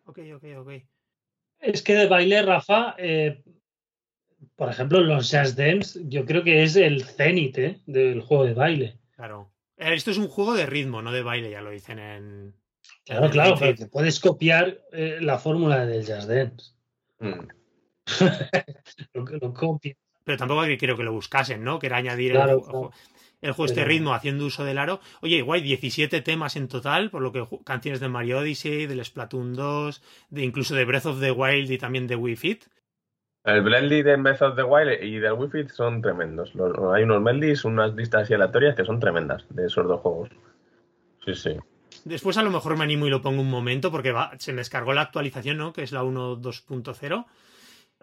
[0.05, 0.71] Ok, ok, ok.
[1.59, 3.41] Es que de baile, Rafa, eh,
[4.55, 7.81] por ejemplo, los Jazz Dance, yo creo que es el cenit ¿eh?
[7.87, 8.99] del juego de baile.
[9.15, 9.51] Claro.
[9.75, 12.53] Esto es un juego de ritmo, no de baile, ya lo dicen en.
[13.05, 16.73] Claro, claro, pero puedes copiar eh, la fórmula del Jazz Dance.
[17.17, 17.58] Mm.
[19.13, 19.79] Lo,
[20.23, 21.79] Pero tampoco quiero que lo buscasen, ¿no?
[21.79, 22.59] Que era añadir el,
[23.53, 24.99] juego este ritmo haciendo uso del aro.
[25.21, 29.53] Oye, guay, 17 temas en total, por lo que canciones de Mario Odyssey, del Splatoon
[29.53, 32.65] 2, de incluso de Breath of the Wild y también de Wii Fit.
[33.45, 36.51] El Blendly de Breath of the Wild y del Wii Fit son tremendos.
[36.93, 40.29] hay unos Meldis, unas listas aleatorias que son tremendas de esos dos juegos.
[41.25, 41.57] Sí, sí.
[42.05, 44.59] Después a lo mejor me animo y lo pongo un momento porque va, se me
[44.59, 45.73] descargó la actualización, ¿no?
[45.73, 47.25] Que es la 1.2.0.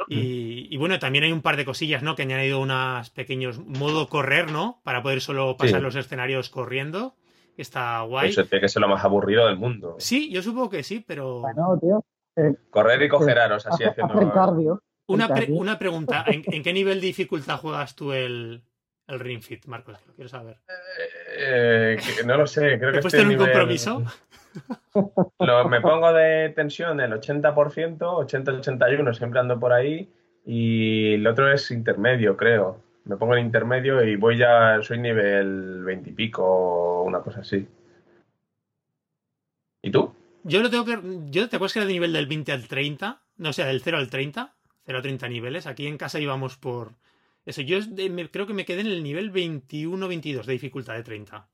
[0.08, 2.14] Y, y, bueno, también hay un par de cosillas, ¿no?
[2.14, 4.80] Que han añadido unos pequeños modo correr, ¿no?
[4.84, 7.14] Para poder solo pasar los escenarios corriendo.
[7.56, 8.30] Está guay.
[8.30, 9.96] Eso tiene que ser lo más aburrido del mundo.
[9.98, 11.40] Sí, yo supongo que sí, pero.
[11.40, 12.04] Bueno, tío.
[12.36, 14.32] Eh, correr y coger aros, así haciendo.
[14.32, 14.82] cardio.
[15.06, 18.62] Una, una pregunta: ¿En, qué nivel de dificultad juegas tú el,
[19.06, 19.98] el Ring Fit, Marcos?
[20.06, 20.58] Lo quiero saber.
[21.38, 22.98] Eh, no lo sé, creo que.
[23.00, 24.02] ¿Puedes tener un compromiso?
[25.68, 30.08] Me pongo de tensión el 80%, 80-81, siempre ando por ahí.
[30.44, 32.80] Y el otro es intermedio, creo.
[33.04, 37.66] Me pongo en intermedio y voy ya, soy nivel 20 y pico una cosa así.
[39.82, 40.12] ¿Y tú?
[40.42, 40.98] Yo lo tengo que.
[41.30, 43.98] Yo te acuerdas que era de nivel del 20 al 30, no sea, del 0
[43.98, 44.54] al 30,
[44.86, 45.66] 0 a 30 niveles.
[45.66, 46.92] Aquí en casa íbamos por.
[47.44, 47.78] Eso, yo
[48.30, 51.48] creo que me quedé en el nivel 21-22 de dificultad de 30.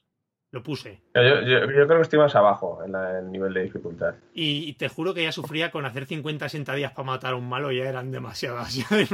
[0.52, 1.00] Lo puse.
[1.14, 4.14] Yo, creo que estoy más abajo en, el nivel de dificultad.
[4.34, 7.72] Y, te juro que ya sufría con hacer 50-60 días para matar a un malo,
[7.72, 8.76] ya eran demasiadas.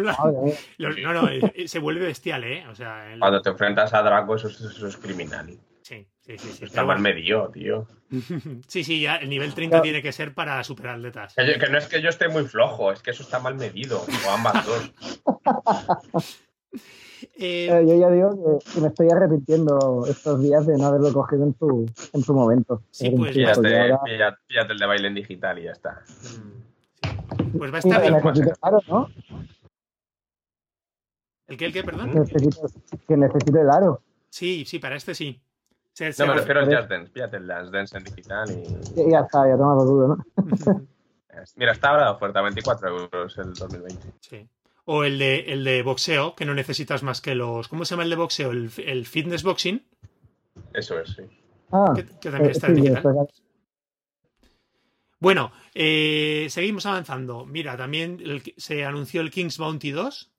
[0.78, 1.28] no, no,
[1.66, 2.66] se vuelve bestial, ¿eh?
[2.68, 5.56] O sea, Cuando te enfrentas a Draco, eso, es criminal.
[5.82, 6.64] Sí, sí, sí.
[6.64, 7.86] Está mal medio, tío.
[8.66, 11.36] sí, sí, ya el nivel 30 tiene que ser para superar atletas.
[11.36, 14.04] Que, que no es que yo esté muy flojo, es que eso está mal medido,
[14.26, 14.92] o ambas dos.
[17.40, 21.44] Eh, eh, yo ya digo que, me estoy arrepintiendo estos días de no haberlo cogido
[21.44, 22.82] en su, en su momento.
[22.90, 26.02] Sí, pues píllate, el de baile en digital y ya está.
[26.20, 28.14] Mm, pues va a estar bien.
[28.88, 29.08] ¿no?
[31.46, 32.10] ¿El qué, el qué, perdón?
[33.06, 34.02] que necesite el aro.
[34.30, 35.40] Sí, sí, para este sí.
[36.18, 37.12] no, me refiero al Just Dance.
[37.12, 39.10] Píllate el Just Dance en digital y...
[39.10, 40.24] Ya está, ya toma por culo, ¿no?
[41.54, 44.12] Mira, está ahora de oferta, 24 euros el 2020.
[44.20, 44.48] Sí.
[44.90, 47.68] O el de, el de boxeo, que no necesitas más que los.
[47.68, 48.52] ¿Cómo se llama el de boxeo?
[48.52, 48.70] El,
[49.04, 49.84] fitness boxing.
[50.72, 51.24] Eso es, sí.
[51.70, 53.28] Ah, que, también eh, está en
[55.20, 57.44] Bueno, eh, seguimos avanzando.
[57.44, 60.32] Mira, también se anunció el King's Bounty 2.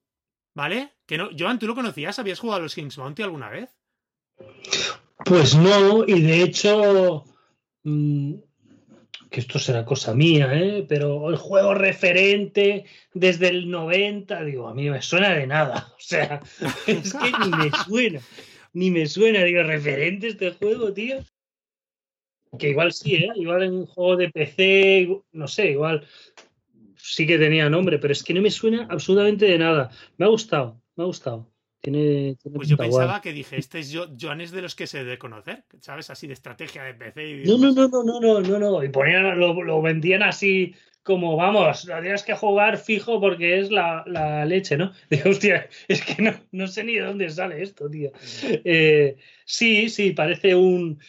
[0.56, 0.93] ¿Vale?
[1.06, 2.18] Que no, Joan, ¿tú lo conocías?
[2.18, 3.70] ¿Habías jugado a los King's Bounty alguna vez?
[5.26, 7.24] Pues no, y de hecho.
[7.84, 8.34] Mm,
[9.30, 10.86] que esto será cosa mía, ¿eh?
[10.88, 15.94] pero el juego referente desde el 90, digo, a mí me suena de nada.
[16.00, 16.42] O sea,
[16.88, 18.20] es que ni me suena,
[18.74, 21.20] ni me suena, digo, referente este juego, tío.
[22.58, 23.30] Que igual sí, ¿eh?
[23.36, 26.08] igual en un juego de PC, no sé, igual
[26.96, 29.92] sí que tenía nombre, pero es que no me suena absolutamente de nada.
[30.18, 31.48] Me ha gustado, me ha gustado
[31.82, 35.64] pues yo pensaba que dije, este es Joan es de los que se debe conocer,
[35.80, 36.10] ¿sabes?
[36.10, 37.30] Así de estrategia de PC.
[37.30, 38.84] Y no, no, no, no, no, no, no, no.
[38.84, 44.04] Y ponían, lo, vendían así como, vamos, lo tienes que jugar fijo porque es la,
[44.46, 44.92] leche, ¿no?
[45.10, 48.12] Digo, hostia, es que no, no, sé ni de dónde sale esto, tío.
[48.44, 49.16] Eh,
[49.46, 51.00] sí, sí, parece un,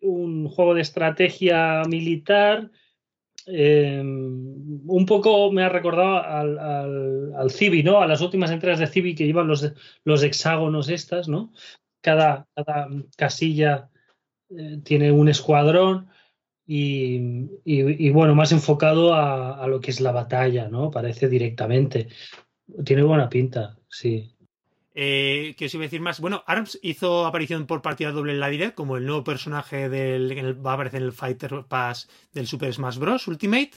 [0.00, 2.70] un juego de estrategia militar
[3.46, 6.58] Em, un poco me ha recordado al,
[7.36, 8.00] al, Civi, ¿no?
[8.00, 9.72] A las últimas entregas de Civi que llevan los,
[10.04, 11.52] los hexágonos estas, ¿no?
[12.00, 13.90] Cada, cada casilla
[14.50, 16.08] eh, tiene un escuadrón
[16.66, 20.90] y, y, bueno, más enfocado a, a, lo que es la batalla, ¿no?
[20.90, 22.08] Parece directamente.
[22.84, 24.33] Tiene buena pinta, sí.
[24.96, 26.20] Eh, ¿Qué os iba a decir más?
[26.20, 30.64] Bueno, ARMS hizo aparición por partida doble en la Direct como el nuevo personaje del
[30.64, 33.26] va a aparecer en el Fighter Pass del Super Smash Bros.
[33.26, 33.72] Ultimate,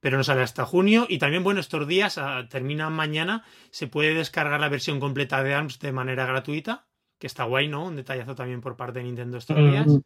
[0.00, 1.06] pero no sale hasta junio.
[1.08, 5.52] Y también, bueno, estos días, ah, termina mañana, se puede descargar la versión completa de
[5.52, 6.86] ARMS de manera gratuita,
[7.18, 7.86] que está guay, ¿no?
[7.86, 9.98] Un detallazo también por parte de Nintendo estos días.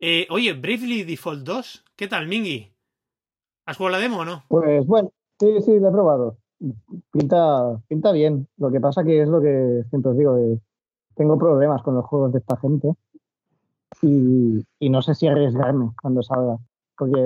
[0.00, 2.72] Eh, oye, Bravely Default 2, ¿qué tal, Mingy?
[3.64, 4.44] ¿Has jugado la demo o no?
[4.48, 6.41] Pues bueno, sí, sí, lo he probado
[7.10, 8.48] pinta, pinta bien.
[8.56, 10.36] Lo que pasa que es lo que siempre os digo,
[11.14, 12.94] tengo problemas con los juegos de esta gente
[14.00, 16.58] y, no sé si arriesgarme cuando salga,
[16.96, 17.20] porque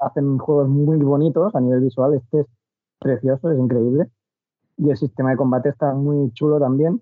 [0.00, 2.46] hacen juegos muy bonitos a nivel visual, este es
[2.98, 4.08] precioso, es increíble,
[4.76, 7.00] y el sistema de combate está muy chulo también,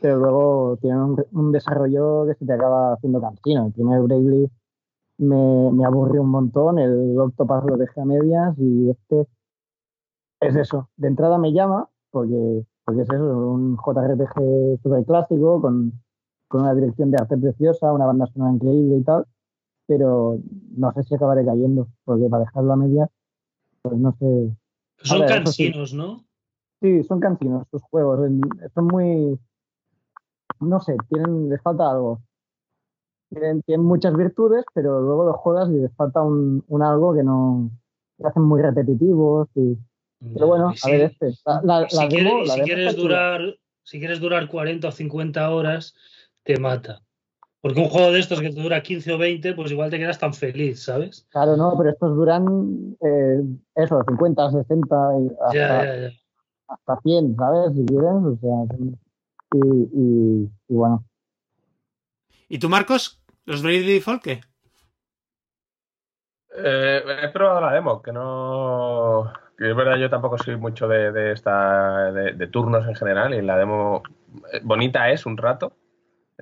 [0.00, 0.98] pero luego tiene
[1.32, 3.66] un, desarrollo que se te acaba haciendo cansino.
[3.66, 4.50] El primer Bravely
[5.18, 9.26] me, me aburrió un montón, el Octopath lo dejé a medias y este
[10.40, 10.88] es eso.
[10.96, 15.92] De entrada me llama, porque, porque es eso, un JRPG super clásico, con,
[16.48, 19.26] con una dirección de arte preciosa, una banda sonora increíble y tal,
[19.86, 20.38] pero
[20.76, 23.08] no sé si acabaré cayendo, porque para dejarlo a medias,
[23.82, 24.56] pues no sé.
[25.02, 26.24] Son cansinos, ¿no?
[26.80, 28.20] Sí, son cansinos sus juegos.
[28.74, 29.38] Son muy.
[30.60, 32.20] No sé, tienen, les falta algo.
[33.30, 37.70] Tienen, muchas virtudes, pero luego los juegas y les falta un, algo que no.
[38.18, 39.48] Se hacen muy repetitivos.
[39.54, 39.78] Y,
[40.34, 41.32] pero bueno, a ver, este.
[41.32, 42.08] si,
[42.64, 43.40] quieres, durar,
[43.82, 45.94] si quieres durar 40 o 50 horas,
[46.42, 47.02] te mata.
[47.62, 50.18] Porque un juego de estos que te dura 15 o 20, pues igual te quedas
[50.18, 51.26] tan feliz, ¿sabes?
[51.30, 53.42] Claro, no, pero estos duran eh,
[53.74, 54.96] eso, 50, 60,
[55.46, 56.10] hasta, ya, ya,
[56.68, 57.76] hasta 100, ¿sabes?
[57.76, 58.78] Si quieres, o sea,
[59.52, 61.04] y, bueno.
[62.48, 63.20] ¿Y tú, Marcos?
[63.44, 64.40] ¿Los Brady Default qué?
[66.62, 69.32] Eh, he probado la demo, que no.
[69.58, 74.02] es verdad, yo tampoco soy mucho de, esta de, turnos en general, y la demo
[74.52, 75.72] eh, bonita es un rato,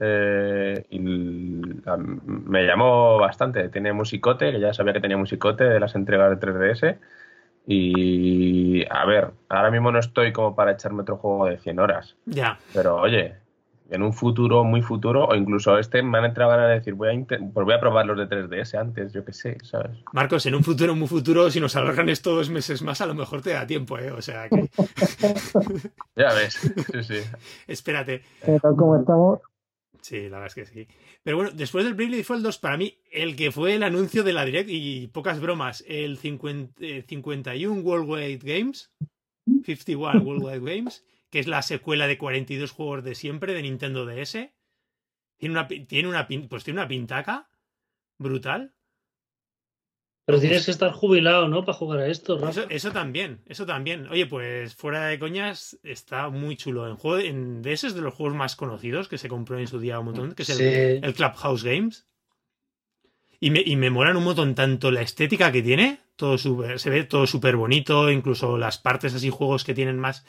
[0.01, 3.69] eh, y me llamó bastante.
[3.69, 6.99] Tiene musicote, que ya sabía que tenía musicote de las entregas de 3DS.
[7.66, 12.16] Y a ver, ahora mismo no estoy como para echarme otro juego de 100 horas.
[12.25, 12.59] Ya.
[12.73, 13.37] Pero oye,
[13.91, 17.24] en un futuro muy futuro, o incluso este me han entrado a decir, voy a,
[17.26, 19.99] pues voy a probar los de 3DS antes, yo qué sé, ¿sabes?
[20.12, 23.14] Marcos, en un futuro muy futuro, si nos alargan esto dos meses más, a lo
[23.14, 24.11] mejor te da tiempo, ¿eh?
[24.11, 24.68] O sea que...
[26.16, 26.55] ya ves,
[26.93, 27.20] sí, sí.
[27.66, 28.22] Espérate.
[28.61, 29.41] ¿Cómo estamos?
[30.01, 30.89] Sí, la verdad es que sí.
[31.22, 34.32] Pero bueno, después del Bravely Default 2, para mí, el que fue el anuncio de
[34.32, 38.91] la Direct, y pocas bromas, el 51 eh, Worldwide Games,
[39.64, 44.51] 51 Worldwide Games, que es la secuela de 42 juegos de siempre de Nintendo DS.
[45.37, 47.49] Tiene una, tiene una, pues tiene una pintaca
[48.18, 48.74] brutal.
[50.24, 51.64] Pero tienes que estar jubilado, ¿no?
[51.64, 54.09] Para jugar a esto, Eso, también, eso también.
[54.09, 56.87] Oye, pues fuera de coñas, está muy chulo.
[56.87, 59.68] En juego, en, de ese es de los juegos más conocidos que se compró en
[59.68, 62.07] su día un montón, que es el, Clubhouse Games.
[63.41, 67.05] Y me, y me molan un montón tanto la estética que tiene, todo se ve
[67.05, 70.26] todo súper bonito, incluso las partes así, juegos que tienen más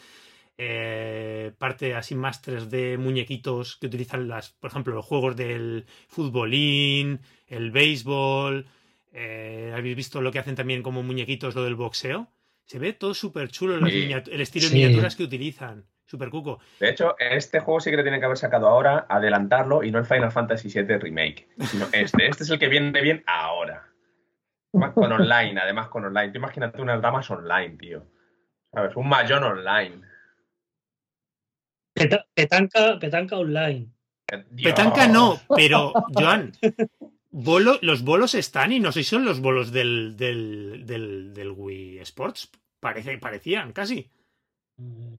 [0.62, 7.22] eh, parte así más 3D, muñequitos que utilizan las, por ejemplo, los juegos del futbolín,
[7.48, 8.66] el béisbol,
[9.14, 12.28] eh, ¿Habéis visto lo que hacen también como muñequitos, lo del boxeo?
[12.66, 15.86] Se ve todo súper chulo el estilo de miniaturas que utilizan.
[16.06, 16.60] Súper cuco.
[16.80, 20.00] De hecho, este juego sí que le tienen que haber sacado ahora, adelantarlo y no
[20.00, 22.28] el Final Fantasy VII Remake, sino este.
[22.28, 23.88] Este es el que viene bien ahora.
[24.74, 26.32] Más con online, además con online.
[26.32, 28.06] Tú imagínate unas damas online, tío.
[28.72, 28.96] ¿Sabes?
[28.96, 30.02] Un mayón online.
[32.40, 33.88] Petanca, petanca online.
[34.64, 36.54] Petanca no, pero, Joan,
[37.82, 42.50] los bolos están y no sé si son los bolos del, del, del, Wii Sports.
[42.80, 44.10] Parece, parecían casi.
[44.78, 45.18] O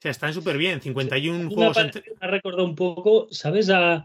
[0.00, 0.80] sea, están súper bien.
[0.80, 1.76] 51 juegos.
[1.76, 3.68] Me ha recordado un poco, ¿sabes?
[3.70, 4.04] A,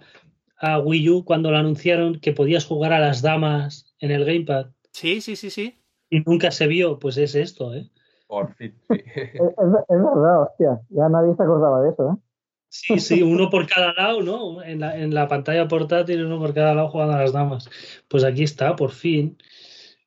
[0.57, 4.71] a Wii U cuando lo anunciaron que podías jugar a las damas en el Gamepad.
[4.91, 5.81] Sí, sí, sí, sí.
[6.09, 7.89] Y nunca se vio, pues es esto, ¿eh?
[8.27, 8.75] Por fin.
[8.89, 9.53] es, es,
[9.87, 10.81] verdad, hostia.
[10.89, 12.28] Ya nadie se acordaba de eso, ¿eh?
[12.69, 14.63] Sí, sí, uno por cada lado, ¿no?
[14.63, 17.67] En la, en la pantalla portátil, uno por cada lado jugando a las damas.
[18.07, 19.39] Pues aquí está, por fin.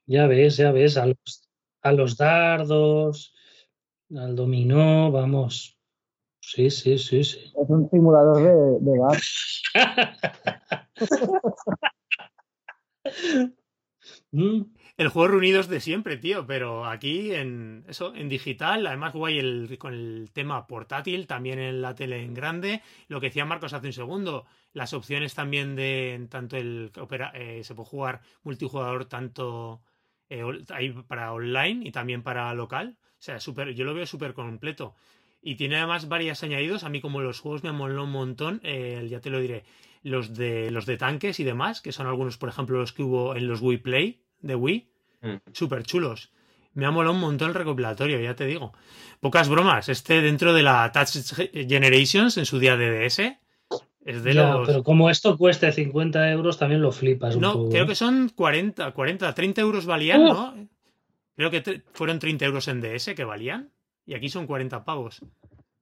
[0.07, 1.51] Ya ves, ya ves, a los,
[1.83, 3.35] a los dardos,
[4.15, 5.77] al dominó, vamos.
[6.41, 7.53] Sí, sí, sí, sí.
[7.61, 9.01] Es un simulador de, de
[14.33, 19.38] mm el juego reunidos de siempre, tío, pero aquí en eso, en digital, además guay
[19.38, 23.72] el, con el tema portátil, también en la tele en grande, lo que decía Marcos
[23.72, 26.93] hace un segundo, las opciones también de tanto el
[27.34, 29.82] eh, se puede jugar multijugador tanto
[30.28, 30.45] eh,
[31.09, 34.95] para online y también para local, o sea, super, yo lo veo súper completo.
[35.45, 36.84] Y tiene además varias añadidos.
[36.84, 39.64] A mí, como los juegos me moló un montón, eh, ya te lo diré.
[40.03, 43.34] Los de los de tanques y demás, que son algunos, por ejemplo, los que hubo
[43.34, 44.88] en los Wii Play, de Wii.
[45.22, 45.36] Mm.
[45.53, 46.32] Súper chulos.
[46.74, 48.72] Me ha molado un montón el recopilatorio, ya te digo.
[49.20, 49.88] Pocas bromas.
[49.88, 51.11] Este dentro de la Touch
[51.53, 53.38] Generations en su día de DS.
[54.05, 54.66] Es de los...
[54.66, 57.36] Pero como esto cueste 50 euros, también lo flipas.
[57.36, 57.88] no, creo ¿eh?
[57.88, 60.55] que son 40, 40, 30 euros valían, ¡Oh!
[60.55, 60.68] ¿no?
[61.36, 63.70] Creo que fueron 30 euros en DS que valían.
[64.05, 65.22] Y aquí son 40 pavos.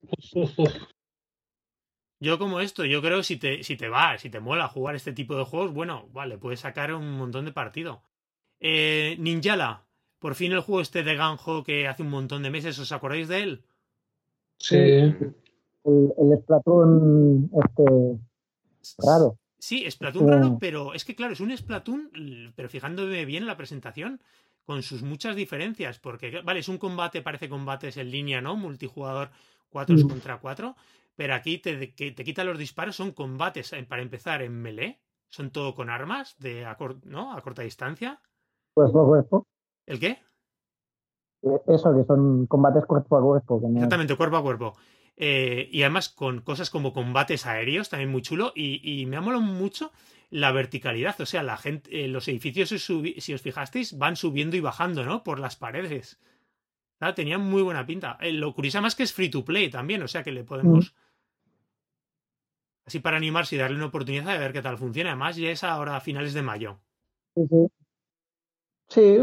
[2.23, 4.95] Yo como esto, yo creo que si te, si te va, si te mola jugar
[4.95, 8.03] este tipo de juegos, bueno, vale, puedes sacar un montón de partido.
[8.61, 9.85] Eh, Ninjala,
[10.19, 13.29] por fin el juego este de Ganjo que hace un montón de meses, ¿os acordáis
[13.29, 13.65] de él?
[14.59, 14.77] Sí.
[14.77, 15.15] El,
[15.85, 17.85] el Splatoon este
[18.99, 19.39] raro.
[19.59, 23.57] Sí, Splatoon raro, pero es que claro, es un Splatoon, pero fijándome bien en la
[23.57, 24.21] presentación,
[24.65, 28.57] con sus muchas diferencias, porque vale, es un combate, parece combates en línea, ¿no?
[28.57, 29.31] Multijugador
[29.71, 30.77] 4 contra 4,
[31.17, 35.51] pero aquí te, te quita los disparos, son combates eh, para empezar en melee, son
[35.51, 37.33] todo con armas de a, ¿no?
[37.33, 38.21] a corta distancia.
[38.75, 39.47] Cuerpo a cuerpo.
[39.87, 40.19] ¿El qué?
[41.43, 43.61] Eh, eso, que son combates cuerpo a cuerpo.
[43.75, 44.73] Exactamente, cuerpo a cuerpo.
[45.17, 48.53] Eh, y además con cosas como combates aéreos, también muy chulo.
[48.55, 49.93] Y, me ha molado mucho
[50.31, 51.21] la verticalidad.
[51.21, 55.23] O sea, la gente, los edificios, si os fijasteis, van subiendo y bajando, ¿no?
[55.25, 56.21] Por las paredes.
[57.15, 58.19] tenía muy buena pinta.
[58.33, 60.93] lo curioso más que es free to play también, o sea que le podemos.
[60.93, 61.11] Mm.
[62.87, 65.11] Así para animarse y darle una oportunidad de ver qué tal funciona.
[65.11, 66.81] Además, ya es ahora a finales de mayo.
[67.35, 67.69] Sí, sí.
[68.91, 69.19] Sí,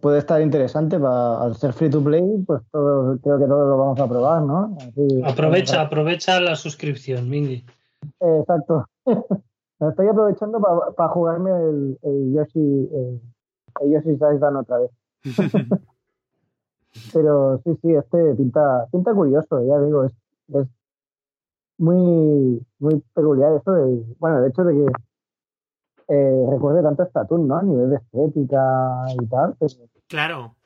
[0.00, 0.98] puede estar interesante.
[0.98, 4.76] Para, al ser free to play, pues creo que todos lo vamos a probar, ¿no?
[5.24, 7.64] aprovecha, aprovecha la suscripción, Mingy.
[8.18, 8.86] exacto.
[9.88, 10.58] estoy aprovechando
[10.96, 13.20] para jugarme el, Yoshi, el,
[13.92, 14.18] Yoshi
[14.58, 14.90] otra vez.
[17.12, 20.12] Pero sí, sí, este pinta, pinta curioso, ya digo, es,
[20.54, 20.66] es
[21.78, 24.92] muy, muy peculiar eso de, bueno, el hecho de que
[26.10, 27.56] eh, recuerde tanto Statun, ¿no?
[27.56, 29.56] A nivel de estética y tal.
[30.08, 30.56] claro.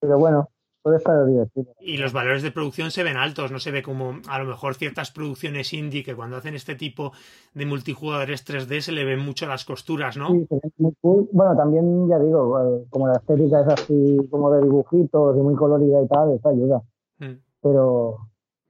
[0.00, 0.48] Pero bueno,
[0.82, 1.74] puede estar divertido.
[1.80, 4.74] Y los valores de producción se ven altos, no se ve como a lo mejor
[4.76, 7.12] ciertas producciones indie que cuando hacen este tipo
[7.52, 10.28] de multijugadores 3D se le ven mucho las costuras, ¿no?
[10.28, 11.28] Sí, se ve muy cool.
[11.32, 15.54] Bueno, también ya digo, eh, como la estética es así como de dibujitos y muy
[15.54, 16.82] colorida y tal, eso ayuda.
[17.18, 17.38] Mm.
[17.60, 18.18] Pero,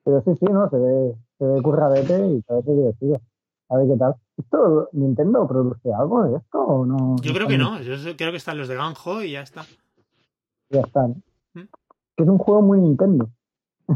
[0.02, 0.68] pero sí, sí, ¿no?
[0.68, 3.20] Se ve, se ve curradete y parece divertido.
[3.68, 4.14] A ver qué tal.
[4.36, 7.16] ¿Esto Nintendo produce algo de esto o no?
[7.22, 7.80] Yo creo que no.
[7.80, 9.64] Yo creo que están los de Ganjo y ya está.
[10.70, 11.22] Ya están.
[11.52, 11.60] ¿Mm?
[12.16, 13.30] Que es un juego muy Nintendo.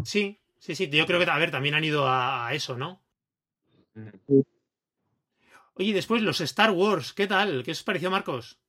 [0.05, 0.89] Sí, sí, sí.
[0.89, 3.01] Yo creo que, a ver, también han ido a, eso, ¿no?
[4.27, 4.45] Sí.
[5.75, 7.63] Oye, después los Star Wars, ¿qué tal?
[7.65, 8.61] ¿Qué os pareció, Marcos?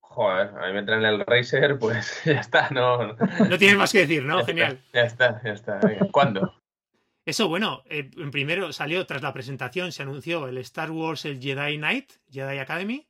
[0.00, 3.14] Joder, a mí me traen el Racer, pues ya está, no.
[3.14, 4.44] No tienes más que decir, ¿no?
[4.44, 4.80] Genial.
[4.92, 5.80] ya está, ya está.
[6.10, 6.52] ¿Cuándo?
[7.26, 11.40] Eso, bueno, eh, en primero salió tras la presentación, se anunció el Star Wars, el
[11.40, 13.04] Jedi Knight, Jedi Academy,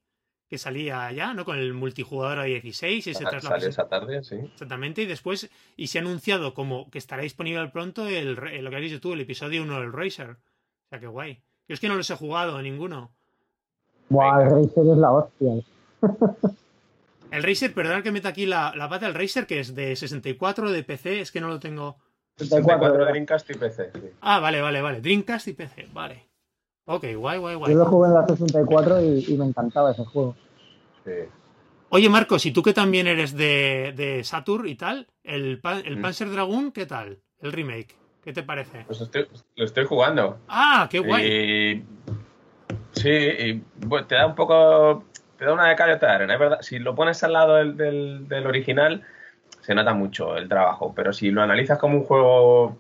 [0.49, 1.45] que salía ya, ¿no?
[1.45, 3.07] Con el multijugador a 16.
[3.07, 4.37] Y se tras la esa tarde, sí.
[4.37, 8.77] Exactamente, y después, y se ha anunciado como que estará disponible pronto el, lo que
[8.77, 10.31] has dicho tú, el episodio 1 del Racer.
[10.31, 11.43] O sea, qué guay.
[11.69, 13.13] Yo es que no los he jugado ninguno.
[14.09, 15.53] Buah, el Racer es la hostia.
[17.33, 20.71] el Racer, perdón que meta aquí la, la pata, el Racer que es de 64
[20.71, 21.99] de PC, es que no lo tengo.
[22.37, 23.91] 64 de Dreamcast y PC.
[24.21, 25.01] Ah, vale, vale, vale.
[25.01, 26.27] Dreamcast y PC, vale.
[26.85, 27.73] Ok, guay, guay, guay.
[27.73, 30.37] Yo lo jugué en la 64 y, me encantaba ese juego.
[31.05, 31.13] Sí.
[31.89, 36.03] Oye, Marcos, y tú que también eres de, de Saturn y tal, el, el mm.
[36.03, 37.19] Panzer Dragoon, ¿qué tal?
[37.41, 38.85] El remake, ¿qué te parece?
[38.87, 39.09] Pues
[39.57, 40.39] lo estoy jugando.
[40.49, 41.27] Ah, qué guay.
[41.27, 41.85] Y...
[42.93, 43.63] Sí, y
[44.09, 45.05] te da un poco.
[45.39, 46.59] Te da una de cal de arena, es verdad.
[46.63, 49.05] Si lo pones al lado del, del original,
[49.67, 52.77] se nota mucho el trabajo, pero si lo analizas como un juego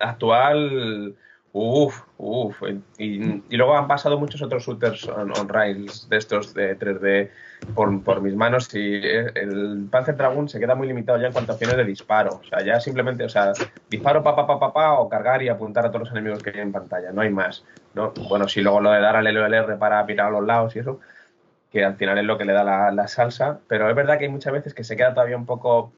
[0.00, 1.14] actual,
[1.52, 2.62] uff, uff,
[2.98, 7.30] y, luego han pasado muchos otros shooters on, rails de estos de 3D
[7.76, 11.54] por, mis manos y el Panzer Dragoon se queda muy limitado ya en cuanto a
[11.54, 13.52] opciones de disparo, o sea, ya simplemente, o sea,
[13.88, 16.58] disparo pa pa pa pa, o cargar y apuntar a todos los enemigos que hay
[16.58, 17.64] en pantalla, no hay más,
[17.94, 18.12] ¿no?
[18.28, 20.98] Bueno, si luego lo de dar al LLR para pirar a los lados y eso,
[21.70, 24.30] que al final es lo que le da la salsa, pero es verdad que hay
[24.30, 25.92] muchas veces que se queda todavía un poco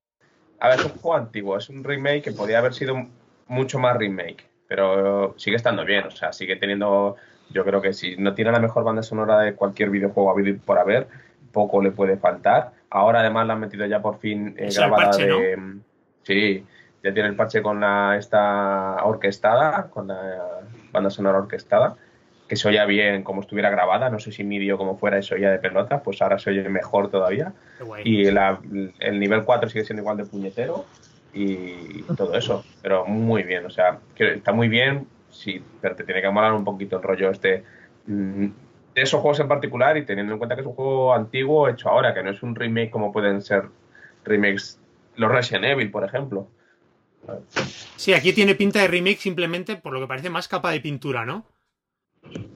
[0.60, 3.06] a ver, es un juego antiguo, es un remake que podría haber sido
[3.46, 7.16] mucho más remake, pero sigue estando bien, o sea, sigue teniendo,
[7.50, 10.78] yo creo que si no tiene la mejor banda sonora de cualquier videojuego habido por
[10.78, 11.08] haber,
[11.52, 12.72] poco le puede faltar.
[12.90, 15.78] Ahora además la han metido ya por fin eh, grabada de...
[16.22, 16.64] Sí,
[17.02, 20.60] ya tiene el parche con la esta orquestada, con la
[20.92, 21.96] banda sonora orquestada
[22.48, 25.34] que se oía bien como estuviera grabada, no sé si mi como fuera y se
[25.34, 27.52] oía de pelota, pues ahora se oye mejor todavía.
[28.04, 30.86] Y el nivel 4 sigue siendo igual de puñetero
[31.34, 36.22] y, todo eso, pero muy bien, o sea, está muy bien, sí, pero te tiene
[36.22, 37.64] que molar un poquito el rollo este
[38.06, 38.46] mm,
[38.94, 41.90] de esos juegos en particular y teniendo en cuenta que es un juego antiguo hecho
[41.90, 43.64] ahora, que no es un remake como pueden ser
[44.24, 44.80] remakes
[45.16, 46.48] los Resident Evil, por ejemplo.
[47.96, 51.26] Sí, aquí tiene pinta de remake simplemente por lo que parece más capa de pintura,
[51.26, 51.44] ¿no?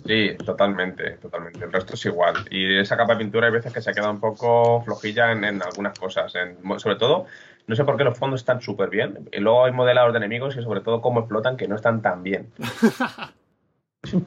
[0.07, 1.65] Sí, totalmente, totalmente.
[1.65, 2.35] El resto es igual.
[2.51, 5.99] Y esa capa de pintura hay veces que se queda un poco flojilla en, algunas
[5.99, 6.33] cosas.
[6.79, 7.27] sobre todo,
[7.67, 9.29] no sé por qué los fondos están súper bien.
[9.33, 12.23] Y luego hay modelados de enemigos y sobre todo cómo explotan que no están tan
[12.23, 12.53] bien.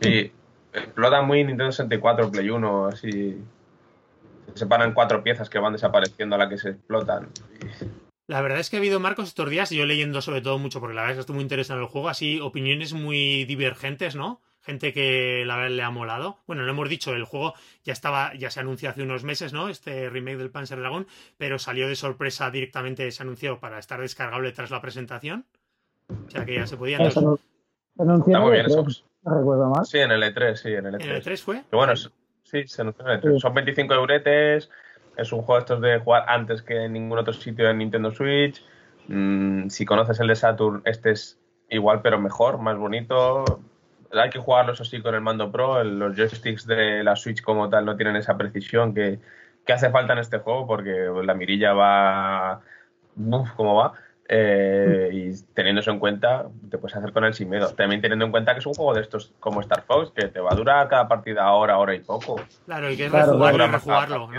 [0.02, 0.32] Sí,
[0.72, 3.44] explotan muy Nintendo 64, Play 1, así.
[4.54, 7.28] Se separan cuatro piezas que van desapareciendo a la que se explotan.
[8.28, 10.80] La verdad es que ha habido, Marcos, estos días, y yo leyendo sobre todo mucho,
[10.80, 14.16] porque la verdad es que estoy muy interesado en el juego, así opiniones muy divergentes,
[14.16, 14.42] ¿no?
[14.66, 16.40] Gente que la verdad le ha molado.
[16.48, 17.54] Bueno, lo hemos dicho, el juego
[17.84, 19.70] ya estaba, ya se anunció hace unos meses, ¿no?
[19.70, 21.08] Este remake del Panzer Dragon,
[21.38, 25.46] pero salió de sorpresa directamente, se anunció para estar descargable tras la presentación.
[26.10, 26.98] O sea que ya se podía.
[26.98, 27.40] Eso
[27.98, 28.86] Está muy bien eso.
[29.24, 29.90] No recuerdo más.
[29.90, 31.04] Sí, en el E3, sí, en el E3.
[31.04, 31.64] ¿En el E3 fue?
[31.72, 33.40] Bueno, sí, se anunció en el E3.
[33.40, 34.70] Son 25 euretes.
[35.18, 38.62] Es un juego estos de jugar antes que en ningún otro sitio en Nintendo Switch.
[39.08, 41.40] Mm, si conoces el de Saturn, este es
[41.70, 43.46] igual pero mejor, más bonito.
[44.12, 45.84] Hay que jugarlo eso sí con el mando Pro.
[45.84, 49.20] Los joysticks de la Switch como tal no tienen esa precisión que,
[49.66, 52.62] que hace falta en este juego porque la mirilla va...
[53.18, 53.94] Uf, ¿Cómo va?
[54.28, 57.70] Eh, y teniendo eso en cuenta, te puedes hacer con él sin miedo.
[57.70, 60.40] También teniendo en cuenta que es un juego de estos como Star Fox, que te
[60.40, 62.38] va a durar cada partida hora, hora y poco.
[62.66, 64.30] Claro, y que es rejugarlo y rejugarlo.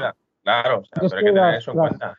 [0.43, 2.19] Claro, o sea, pero hay que tener eso en cuenta.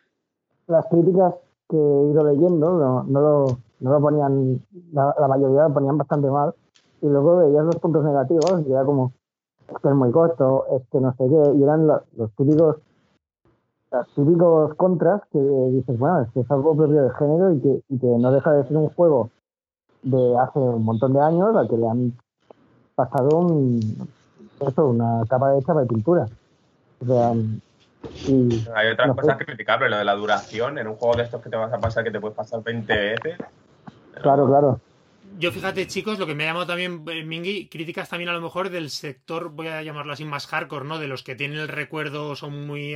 [0.67, 1.33] Las críticas
[1.69, 6.29] que he ido leyendo no, no, lo, no lo ponían, la, mayoría lo ponían bastante
[6.29, 6.53] mal.
[7.01, 9.13] Y luego veías los puntos negativos y era como,
[9.67, 12.77] es que es muy corto, es que no sé qué, y eran los, los típicos
[13.91, 17.81] los típicos contras que dices, bueno, es que es algo propio del género y que,
[17.89, 19.29] y que no deja de ser un juego
[20.03, 22.13] de hace un montón de años al que le han
[22.95, 23.79] pasado un,
[24.59, 26.25] eso, una capa de chapa de pintura.
[27.01, 27.33] O sea,
[28.27, 31.49] y, Hay otras cosas criticables, lo de la duración en un juego de estos que
[31.49, 33.37] te vas a pasar que te puedes pasar 20 veces.
[34.21, 34.79] Claro, claro.
[35.39, 38.41] Yo fíjate, chicos, lo que me ha llamado también, eh, Mingy, críticas también a lo
[38.41, 40.99] mejor del sector, voy a llamarlo así, más hardcore, ¿no?
[40.99, 42.95] De los que tienen el recuerdo, son muy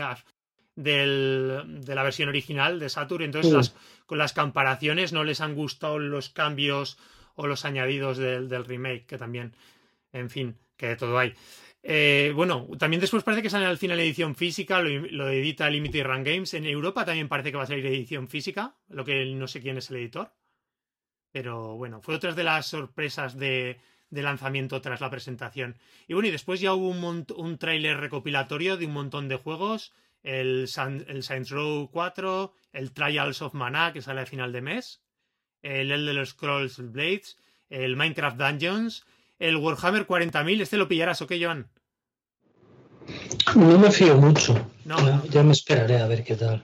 [0.76, 3.24] del, de la versión original de Saturn.
[3.24, 3.76] Entonces,
[4.06, 6.98] con las comparaciones no les han gustado los cambios
[7.36, 9.56] o los añadidos del, del remake, que también,
[10.12, 11.34] en fin, que de todo hay.
[11.84, 16.24] Eh, bueno, también después parece que sale al final edición física, lo, edita Limited Run
[16.24, 16.54] Games.
[16.54, 19.78] En Europa también parece que va a salir edición física, lo que no sé quién
[19.78, 20.32] es el editor.
[21.32, 23.80] Pero bueno, fue otra de las sorpresas de,
[24.10, 25.76] de lanzamiento tras la presentación.
[26.08, 29.94] Y bueno, y después ya hubo un, un tráiler recopilatorio de un montón de juegos
[30.24, 30.70] el,
[31.08, 35.02] el Saints Row 4, el Trials of Mana, que sale a final de mes,
[35.62, 37.38] el Elder Scrolls Blades,
[37.70, 39.06] el Minecraft Dungeons,
[39.40, 40.62] el Warhammer 40.000.
[40.62, 41.68] ¿Este lo pillarás o qué, Joan?
[43.56, 44.68] No me fío mucho.
[45.30, 46.64] Ya, me esperaré a ver qué tal.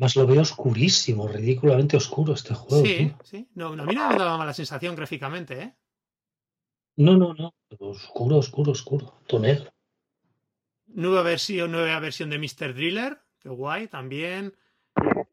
[0.00, 2.86] Más lo veo oscurísimo, ridículamente oscuro este juego.
[2.86, 3.46] Sí, sí.
[3.54, 5.76] No, a mí no me daba mala sensación gráficamente, ¿eh?
[6.96, 7.54] No, no, no.
[7.78, 9.20] Oscuro, oscuro, oscuro.
[9.38, 9.70] Negro.
[10.86, 12.72] Nueva versión, nueva versión de Mr.
[12.72, 14.56] Driller, que guay también.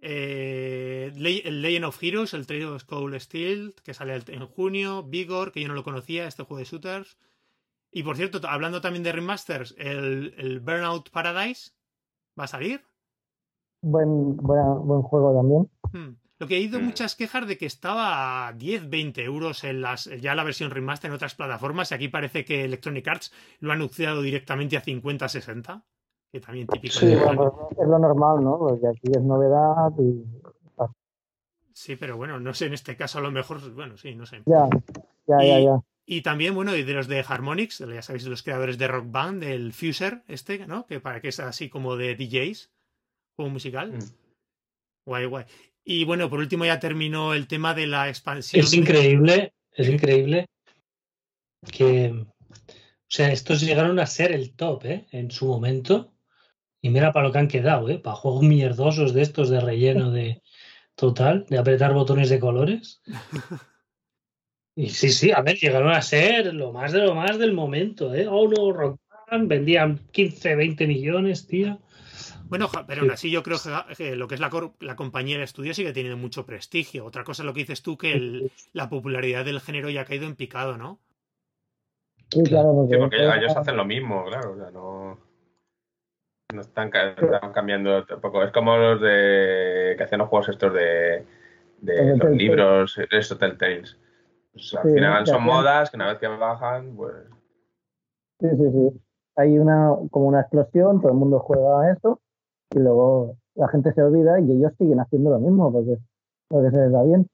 [0.01, 5.03] Eh, el Legend of Heroes, el Trade of Skull Steel, que sale en junio.
[5.03, 7.17] Vigor, que yo no lo conocía, este juego de shooters.
[7.89, 11.71] Y por cierto, hablando también de remasters, el, Burnout Paradise
[12.37, 12.86] va a salir.
[13.81, 15.69] Buen, buen juego también.
[15.93, 16.17] Hmm.
[16.39, 16.83] Lo que he oído mm.
[16.83, 21.09] muchas quejas de que estaba a 10, 20 euros en las, ya la versión remaster
[21.09, 25.27] en otras plataformas y aquí parece que Electronic Arts lo ha anunciado directamente a 50,
[25.27, 25.83] 60.
[26.31, 26.93] Que también típico.
[26.93, 28.59] Sí, es lo normal, ¿no?
[28.59, 30.23] Porque aquí es novedad y...
[31.73, 34.41] Sí, pero bueno, no sé, en este caso a lo mejor, bueno, sí, no sé.
[34.45, 34.67] Ya,
[35.27, 35.79] ya, ya, ya.
[36.07, 39.43] Y también, bueno, y de los de Harmonix, ya sabéis, los creadores de Rock Band,
[39.43, 40.87] del Fuser, este, ¿no?
[40.87, 42.71] Que para que es así como de DJs,
[43.37, 43.93] juego musical.
[43.93, 43.99] Mm.
[45.05, 45.45] Guay, guay.
[45.85, 48.65] Y bueno, por último ya terminó el tema de la expansión.
[48.65, 50.47] Es increíble, es increíble
[51.71, 55.07] que, o sea, estos llegaron a ser el top, ¿eh?
[55.11, 56.13] En su momento.
[56.81, 57.99] Y mira para lo que han quedado, ¿eh?
[57.99, 60.41] Para juegos mierdosos de estos de relleno de
[60.95, 63.01] total, de apretar botones de colores.
[64.79, 68.13] Y sí, sí, a ver, llegaron a ser lo más de lo más del momento,
[68.13, 68.27] ¿eh?
[68.29, 68.99] Oh, no, Rock
[69.31, 71.79] vendían 15, 20 millones, tío.
[72.45, 73.57] Bueno, pero aún así yo creo
[73.97, 74.49] que lo que es la,
[74.79, 77.05] la compañía de estudio sigue teniendo mucho prestigio.
[77.05, 80.25] Otra cosa es lo que dices tú, que la popularidad del género ya ha caído
[80.25, 80.99] en picado, ¿no?
[82.29, 82.73] Sí, claro.
[82.73, 84.53] Porque, ellos hacen lo mismo, claro.
[84.53, 85.19] O sea, no,
[86.53, 88.43] no están, cambiando tampoco.
[88.43, 91.25] Es como los de que hacen los juegos estos de,
[91.79, 93.97] de los libros, estos Telltales.
[94.51, 97.15] Pues, al final son modas que una vez que bajan, pues...
[98.39, 99.01] Sí, sí, sí.
[99.37, 102.19] Hay una como una explosión, todo el mundo juega a eso
[102.75, 105.97] y luego la gente se olvida y ellos siguen haciendo lo mismo porque,
[106.47, 107.27] porque se les da bien,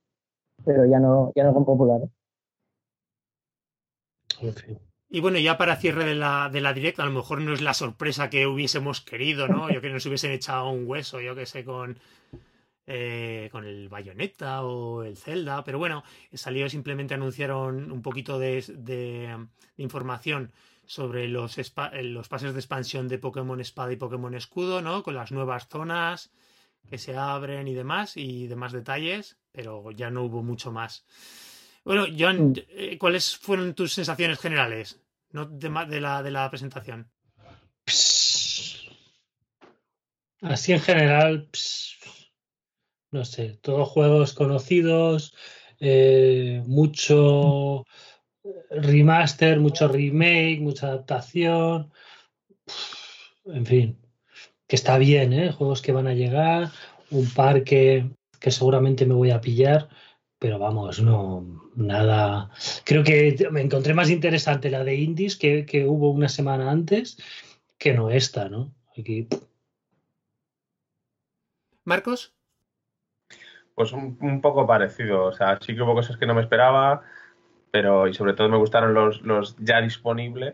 [0.66, 2.10] pero ya no, ya no son populares.
[5.10, 7.62] Y bueno, ya para cierre de la, de la directa, a lo mejor no es
[7.62, 9.70] la sorpresa que hubiésemos querido, ¿no?
[9.72, 11.99] Yo que nos hubiesen echado un hueso, yo que sé, con,
[12.88, 18.64] eh, con el Bayonetta o el Zelda, pero bueno, salió simplemente anunciaron un poquito de,
[18.76, 19.47] de
[19.78, 20.51] información
[20.86, 21.57] sobre los,
[22.01, 25.03] los pases de expansión de Pokémon Espada y Pokémon Escudo, ¿no?
[25.03, 26.31] Con las nuevas zonas
[26.89, 31.05] que se abren y demás, y demás detalles, pero ya no hubo mucho más.
[31.86, 32.53] Bueno, John, mm.
[32.69, 35.45] eh, ¿cuáles fueron tus sensaciones generales ¿no?
[35.45, 37.09] de, de, la, de la presentación?
[40.41, 41.49] Así en general,
[43.11, 45.34] no sé, todos juegos conocidos,
[45.79, 47.86] eh, mucho
[48.69, 51.91] remaster, mucho remake, mucha adaptación.
[53.45, 53.97] En fin,
[54.67, 55.51] que está bien, ¿eh?
[55.51, 56.71] Juegos que van a llegar,
[57.11, 59.89] un par que, que seguramente me voy a pillar,
[60.39, 62.49] pero vamos, no, nada.
[62.83, 67.17] Creo que me encontré más interesante la de Indies que, que hubo una semana antes
[67.77, 68.73] que no esta, ¿no?
[68.97, 69.27] Aquí.
[71.83, 72.33] Marcos.
[73.75, 77.03] Pues un, un, poco parecido, o sea, sí que hubo cosas que no me esperaba,
[77.74, 80.53] pero y sobre todo me gustaron los, los ya disponibles,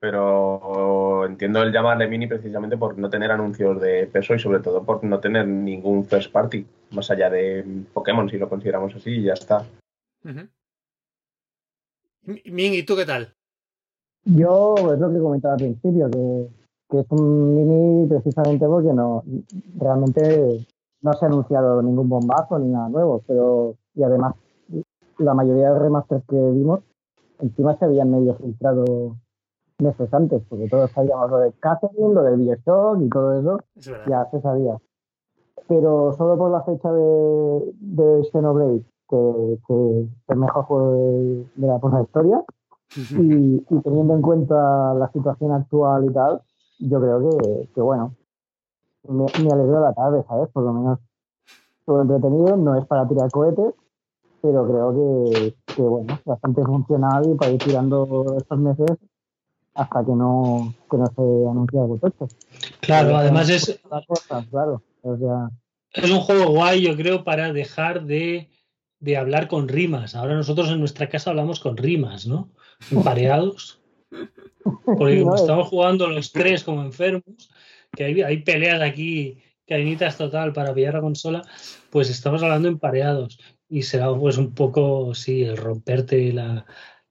[0.00, 4.82] pero entiendo el llamarle mini precisamente por no tener anuncios de peso y sobre todo
[4.82, 7.64] por no tener ningún first party, más allá de
[7.94, 9.64] Pokémon, si lo consideramos así, y ya está.
[10.24, 10.48] Uh
[12.46, 13.32] Ming, ¿y tú qué tal?
[14.24, 16.48] Yo es lo que comentaba al principio, que,
[16.90, 19.22] que, es un mini precisamente porque no
[19.78, 20.66] realmente
[21.00, 24.34] no se ha anunciado ningún bombazo ni nada nuevo, pero y además
[25.18, 26.80] la mayoría de remasters que vimos
[27.40, 29.16] encima se habían medio filtrado
[29.78, 33.60] meses antes, porque todos sabíamos lo de Catherine, lo de Bioshock y todo eso,
[34.08, 34.78] ya se sabía.
[35.68, 41.46] Pero solo por la fecha de, de Xenoblade, que, que es el mejor juego de,
[41.56, 42.44] de la, historia,
[42.96, 46.40] y, y, teniendo en cuenta la situación actual y tal,
[46.78, 48.14] yo creo que, que bueno,
[49.08, 50.48] me, me alegró la tarde, ¿sabes?
[50.50, 51.00] Por lo menos
[51.84, 53.74] todo entretenido, no es para tirar cohetes,
[54.46, 58.90] pero creo que, que bueno, bastante funcional y para ir tirando estos meses
[59.74, 62.28] hasta que no, que no se anuncie algo tocho.
[62.80, 63.78] Claro, pero además es.
[64.06, 64.82] Cosas, claro.
[65.02, 65.50] O sea,
[65.92, 68.48] es un juego guay, yo creo, para dejar de,
[69.00, 70.14] de, hablar con rimas.
[70.14, 72.50] Ahora nosotros en nuestra casa hablamos con rimas, ¿no?
[72.90, 73.80] Empareados.
[74.84, 77.50] Porque como estamos jugando los tres como enfermos,
[77.92, 81.42] que hay, hay peleas aquí, cainitas total para pillar la consola,
[81.90, 83.38] pues estamos hablando empareados.
[83.68, 86.66] Y será pues un poco, sí, el romperte la,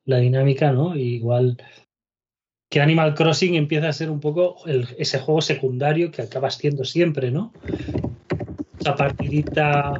[0.05, 0.95] la dinámica, ¿no?
[0.95, 1.57] Y igual
[2.69, 6.83] que Animal Crossing empieza a ser un poco el, ese juego secundario que acabas siendo
[6.83, 7.53] siempre, ¿no?
[8.79, 9.93] Esa partidita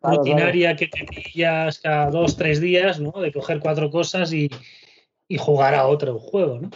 [0.00, 0.78] claro, rutinaria claro.
[0.78, 3.12] que te pillas cada dos, tres días, ¿no?
[3.12, 4.50] De coger cuatro cosas y,
[5.28, 6.70] y jugar a otro juego, ¿no?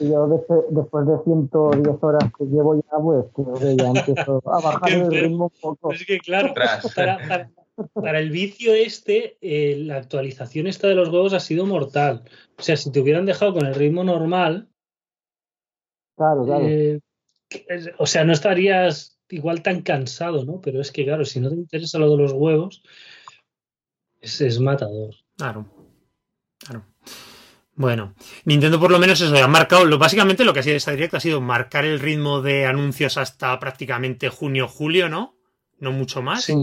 [0.00, 4.60] Yo después, después de 110 horas que llevo ya, pues creo que ya empiezo a
[4.64, 5.92] bajar el ritmo un poco.
[5.92, 7.50] Es que claro, para, para,
[7.88, 12.22] para el vicio este, eh, la actualización esta de los huevos ha sido mortal.
[12.58, 14.68] O sea, si te hubieran dejado con el ritmo normal.
[16.16, 16.66] Claro, claro.
[16.66, 17.00] Eh,
[17.98, 20.60] o sea, no estarías igual tan cansado, ¿no?
[20.60, 22.82] Pero es que, claro, si no te interesa lo de los huevos,
[24.20, 25.14] es, es matador.
[25.36, 25.66] Claro.
[26.58, 26.84] Claro.
[27.74, 28.14] Bueno,
[28.44, 31.16] Nintendo por lo menos eso ha marcado, lo, básicamente lo que ha sido esta directa
[31.16, 35.38] ha sido marcar el ritmo de anuncios hasta prácticamente junio, julio, ¿no?
[35.78, 36.44] No mucho más.
[36.44, 36.54] Sí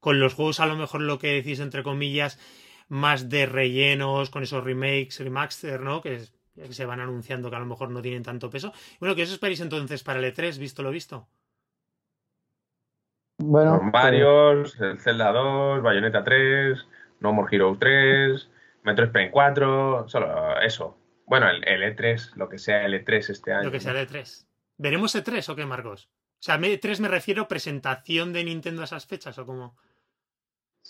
[0.00, 2.38] con los juegos a lo mejor lo que decís entre comillas
[2.88, 6.00] más de rellenos con esos remakes, remaster, ¿no?
[6.00, 6.22] Que,
[6.54, 8.72] que, se van anunciando que a lo mejor no tienen tanto peso.
[8.98, 11.28] Bueno, ¿qué os esperáis entonces para el E3, visto lo visto?
[13.40, 16.86] Bueno, Con varios, el Zelda 2, Bayonetta 3,
[17.20, 18.50] No More Hero 3,
[18.82, 20.98] Metro Prime 4, solo eso.
[21.24, 23.64] Bueno, el, el, E3, lo que sea el E3 este año.
[23.64, 24.46] Lo que sea el E3.
[24.76, 26.10] ¿Veremos E3 o qué, Marcos?
[26.40, 29.76] O sea, E3 me refiero presentación de Nintendo a esas fechas o cómo.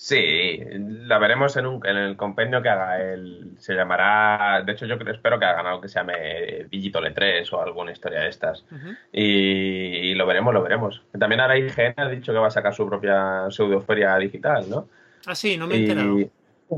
[0.01, 3.57] Sí, la veremos en, un, en el compendio que haga el.
[3.59, 4.63] Se llamará.
[4.63, 8.21] De hecho, yo espero que hagan algo que se llame Digital 3 o alguna historia
[8.21, 8.65] de estas.
[8.71, 8.99] Uh -huh.
[9.13, 11.03] y, y, lo veremos, lo veremos.
[11.19, 14.89] También ahora IGN ha dicho que va a sacar su propia pseudoferia digital, ¿no?
[15.27, 16.21] Ah, sí, no me he enterado.
[16.21, 16.31] Y,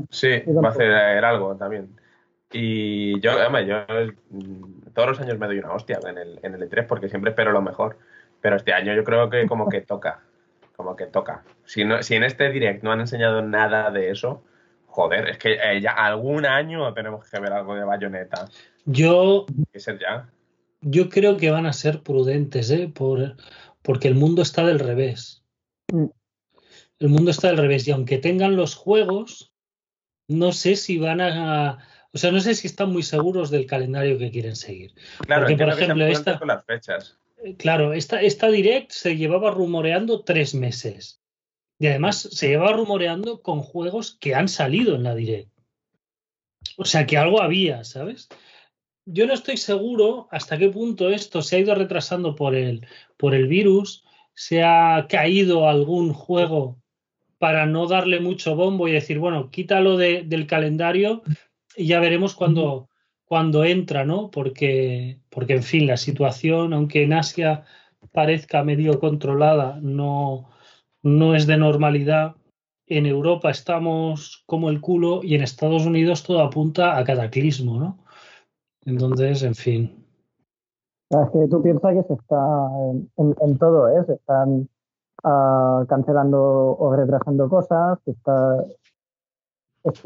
[0.09, 0.91] sí, va a hacer
[1.23, 1.95] algo también.
[2.51, 3.85] Y yo, hombre, yo
[4.93, 7.51] todos los años me doy una hostia en el, en el E3 porque siempre espero
[7.51, 7.97] lo mejor.
[8.41, 10.21] Pero este año yo creo que como que toca
[10.81, 11.43] como que toca.
[11.65, 14.43] Si, no, si en este direct no han enseñado nada de eso,
[14.87, 18.49] joder, es que eh, ya algún año tenemos que ver algo de bayoneta.
[18.85, 19.45] Yo.
[19.71, 20.29] Que ser ya.
[20.81, 22.91] Yo creo que van a ser prudentes, ¿eh?
[22.93, 23.35] Por,
[23.83, 25.43] porque el mundo está del revés.
[25.91, 26.07] Mm.
[26.99, 27.87] El mundo está del revés.
[27.87, 29.53] Y aunque tengan los juegos,
[30.27, 31.87] no sé si van a.
[32.13, 34.93] O sea, no sé si están muy seguros del calendario que quieren seguir.
[35.25, 36.39] Claro, porque, por ejemplo, esta.
[36.39, 37.20] Con las fechas
[37.57, 41.21] claro, esta, esta direct se llevaba rumoreando tres meses.
[41.79, 45.51] Y además se llevaba rumoreando con juegos que han salido en la direct.
[46.77, 48.29] O sea que algo había, ¿sabes?
[49.05, 52.85] Yo no estoy seguro hasta qué punto esto se ha ido retrasando por el,
[53.17, 54.05] por el virus,
[54.35, 56.79] se ha caído algún juego
[57.39, 61.23] para no darle mucho bombo y decir, bueno, quítalo de, del calendario
[61.75, 62.90] y ya veremos cuando,
[63.31, 64.29] cuando entra, ¿no?
[64.29, 67.63] Porque, porque, en fin, la situación, aunque en Asia
[68.11, 70.49] parezca medio controlada, no,
[71.01, 72.35] no es de normalidad
[72.87, 77.99] en Europa estamos como el culo y en Estados Unidos todo apunta a cataclismo, ¿no?
[78.83, 80.05] Entonces, en fin.
[81.09, 82.67] Es que tú piensas que se está
[83.15, 84.03] en, todo, ¿eh?
[84.07, 84.67] Se están
[85.23, 88.57] ah, cancelando o retrasando cosas, se está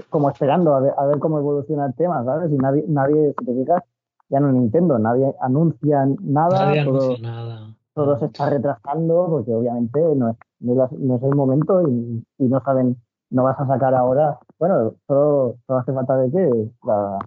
[0.10, 2.52] como esperando a ver, cómo evoluciona el tema, ¿sabes?
[2.52, 3.84] Y nadie, nadie, si te fijas,
[4.30, 6.66] ya no Nintendo, nadie anuncia nada.
[6.68, 7.76] Nadie todo, anuncia nada.
[7.94, 12.98] Todo se está retrasando porque obviamente no es, no es el momento y, no saben,
[13.30, 14.40] no vas a sacar ahora.
[14.60, 17.20] Bueno, todo, hace falta de que la,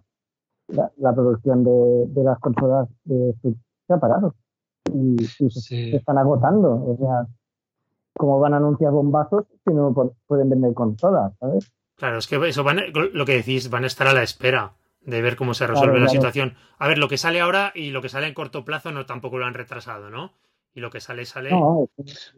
[0.97, 4.35] la, producción de, de, las consolas de se ha parado
[4.93, 6.85] y, se, están agotando.
[6.87, 7.27] O sea,
[8.15, 9.95] ¿cómo van a anunciar bombazos si no
[10.27, 11.71] pueden vender consolas, ¿sabes?
[11.99, 14.73] Claro, es que eso van, lo que decís, van a estar a la espera
[15.03, 16.57] de ver cómo se resuelve la situación.
[16.79, 19.39] A ver, lo que sale ahora y lo que sale en corto plazo no tampoco
[19.39, 20.33] lo han retrasado, ¿no?
[20.75, 21.51] Y lo que sale, sale.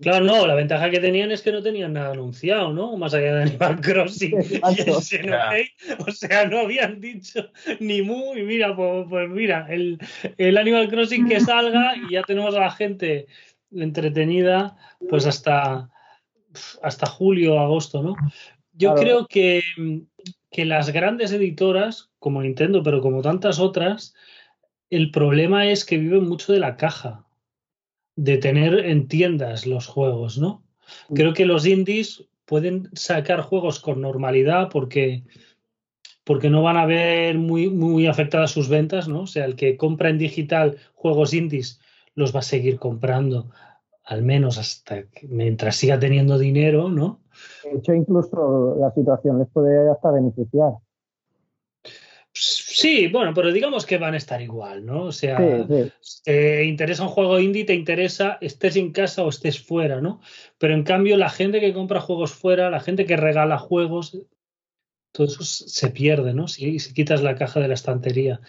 [0.00, 2.96] claro, no, la ventaja que tenían es que no tenían nada anunciado, ¿no?
[2.96, 4.34] Más allá de Animal Crossing
[6.06, 7.50] O sea, no habían dicho
[7.80, 9.98] ni mu, y mira, pues, pues, mira, el,
[10.38, 13.26] el Animal Crossing que salga y ya tenemos a la gente
[13.72, 14.76] entretenida,
[15.10, 15.90] pues hasta,
[16.82, 18.14] hasta julio, agosto, ¿no?
[18.80, 19.62] Yo creo que,
[20.50, 24.14] que las grandes editoras, como Nintendo, pero como tantas otras,
[24.90, 27.26] el problema es que viven mucho de la caja,
[28.16, 30.64] de tener en tiendas los juegos, ¿no?
[31.08, 31.14] Mm.
[31.14, 35.22] Creo que los indies pueden sacar juegos con normalidad porque,
[36.24, 39.22] porque no van a ver muy, muy afectadas sus ventas, ¿no?
[39.22, 41.80] O sea, el que compra en digital juegos indies
[42.14, 43.50] los va a seguir comprando,
[44.10, 47.20] al menos hasta mientras siga teniendo dinero, ¿no?
[47.62, 50.72] De hecho, incluso la situación les puede hasta beneficiar.
[52.32, 55.04] Sí, bueno, pero digamos que van a estar igual, ¿no?
[55.04, 55.38] O sea,
[56.24, 60.20] te interesa un juego indie, te interesa estés en casa o estés fuera, ¿no?
[60.58, 64.18] Pero en cambio, la gente que compra juegos fuera, la gente que regala juegos,
[65.12, 66.48] todo eso se pierde, ¿no?
[66.48, 68.40] Si, si quitas la caja de la estantería.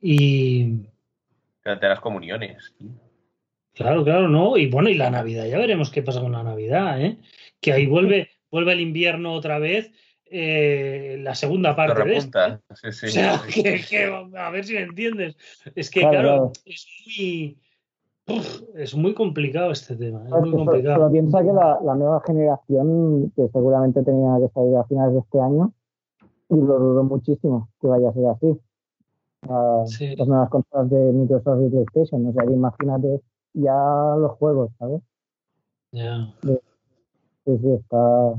[0.00, 0.74] Y.
[1.64, 2.72] De las comuniones.
[3.78, 4.56] Claro, claro, ¿no?
[4.56, 7.16] Y bueno, y la Navidad, ya veremos qué pasa con la Navidad, ¿eh?
[7.60, 9.92] Que ahí vuelve, vuelve el invierno otra vez,
[10.24, 12.40] eh, la segunda parte de esto.
[12.74, 13.06] Sí, sí.
[13.06, 13.40] O sea,
[13.88, 15.36] que, a ver si me entiendes.
[15.76, 17.56] Es que, claro, es muy.
[18.74, 20.24] es muy complicado este tema.
[20.24, 20.96] Es muy complicado.
[20.96, 25.20] Pero piensa que la, la, nueva generación, que seguramente tenía que salir a finales de
[25.20, 25.72] este año,
[26.48, 28.58] y lo dudo muchísimo que vaya a ser así.
[30.16, 32.26] Las nuevas consolas de Microsoft y PlayStation.
[32.26, 33.20] O sea, imagínate
[33.54, 33.74] ya
[34.18, 35.02] los juegos, ¿sabes?
[35.92, 36.32] Ya.
[36.42, 36.58] Sí,
[37.44, 38.34] sí, está.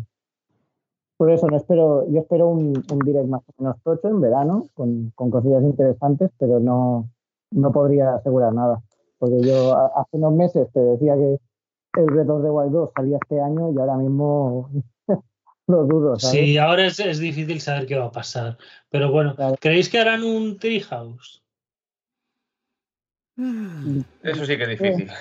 [1.17, 2.73] Por eso no espero, yo espero un,
[3.05, 7.09] direct más o menos tocho en verano, con, con cosillas interesantes, pero no,
[7.51, 8.81] no podría asegurar nada.
[9.17, 11.39] Porque yo hace unos meses te decía que
[11.99, 14.69] el Reto de Wild 2 salía este año y ahora mismo
[15.67, 16.17] lo dudo.
[16.17, 16.39] ¿sabes?
[16.39, 18.57] Sí, ahora es, es, difícil saber qué va a pasar.
[18.89, 21.43] Pero bueno, ¿creéis que harán un Treehouse?
[24.23, 25.11] Eso sí que es difícil.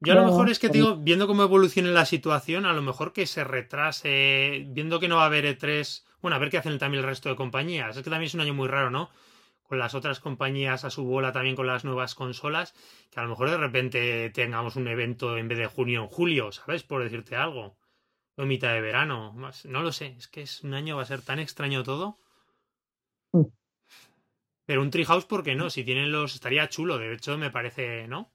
[0.00, 3.12] Yo a lo mejor es que digo, viendo cómo evoluciona la situación, a lo mejor
[3.12, 6.78] que se retrase, viendo que no va a haber E3, bueno, a ver qué hacen
[6.78, 7.96] también el resto de compañías.
[7.96, 9.10] Es que también es un año muy raro, ¿no?
[9.62, 12.74] Con las otras compañías a su bola también con las nuevas consolas,
[13.10, 16.50] que a lo mejor de repente tengamos un evento en vez de junio en julio,
[16.50, 16.82] ¿sabes?
[16.82, 17.76] Por decirte algo.
[18.36, 19.36] O mitad de verano.
[19.64, 22.18] No lo sé, es que es un año, va a ser tan extraño todo.
[24.64, 25.70] Pero un Treehouse, ¿por qué no?
[25.70, 26.34] Si tienen los.
[26.34, 28.32] estaría chulo, de hecho, me parece, ¿no?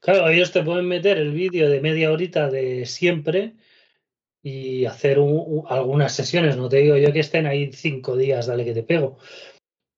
[0.00, 3.54] Claro, ellos te pueden meter el vídeo de media horita de siempre
[4.42, 5.18] y hacer
[5.68, 6.56] algunas sesiones.
[6.56, 9.18] No te digo yo que estén ahí cinco días, dale que te pego.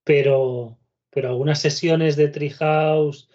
[0.05, 0.79] Pero,
[1.11, 3.29] pero algunas sesiones de Treehouse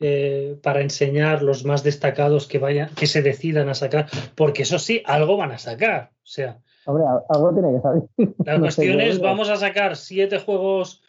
[0.00, 4.80] eh, para enseñar los más destacados que vayan, que se decidan a sacar, porque eso
[4.80, 6.10] sí, algo van a sacar.
[6.16, 8.34] O sea, algo tiene que salir.
[8.44, 11.02] La cuestión es, vamos a sacar siete juegos,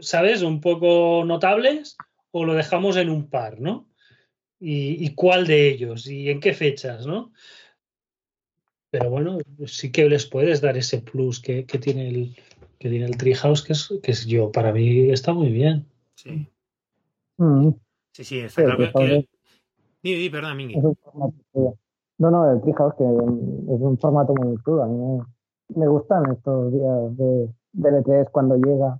[0.00, 0.42] ¿sabes?
[0.42, 1.96] Un poco notables
[2.30, 3.88] o lo dejamos en un par, ¿no?
[4.58, 7.32] y, cuál de ellos y en qué fechas, ¿no?
[8.90, 12.36] Pero bueno, sí que les puedes dar ese plus que, tiene el
[12.78, 15.86] que tiene el Treehouse, que es, que es yo, para mí está muy bien.
[16.14, 16.48] Sí.
[17.38, 17.70] Mm.
[18.12, 18.90] Sí, sí, está claro que...
[18.92, 19.26] Perdón.
[22.18, 24.82] No, no, el Treehouse que es un formato muy chulo.
[24.84, 25.20] A mí
[25.74, 28.98] me, gustan estos días de, de E3 cuando llega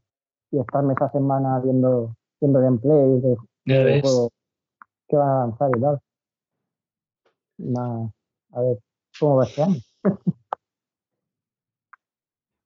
[0.50, 4.30] y estar mes a semana viendo, viendo gameplay de, de juego
[5.08, 6.00] que van a avanzar y tal.
[8.52, 8.78] a ver
[9.18, 9.80] cómo va este año.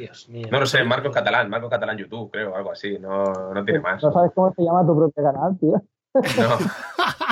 [0.51, 2.97] No lo sé, Marcos Catalán, Marcos Catalán YouTube, creo, algo así.
[2.99, 4.01] No, no tiene más.
[4.01, 5.81] No sabes cómo se llama tu propio canal, tío.
[6.13, 6.57] No.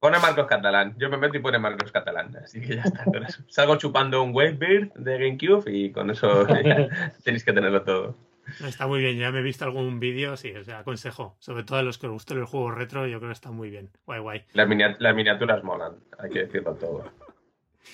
[0.00, 0.94] Pone Marcos Catalán.
[0.98, 2.36] Yo me meto y pone Marcos Catalán.
[2.36, 3.04] Así que ya está.
[3.48, 6.46] Salgo chupando un Wavebeard de GameCube y con eso
[7.24, 8.14] tenéis que tenerlo todo.
[8.62, 11.36] Está muy bien, ya me he visto algún vídeo, sí, o sea, aconsejo.
[11.38, 13.70] Sobre todo a los que os gusten los juegos retro, yo creo que está muy
[13.70, 13.88] bien.
[14.04, 14.44] Guay, guay.
[14.52, 17.04] Las, las miniaturas molan, hay que decirlo todo.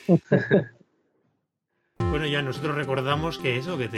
[2.11, 3.89] Bueno, ya nosotros recordamos que eso, que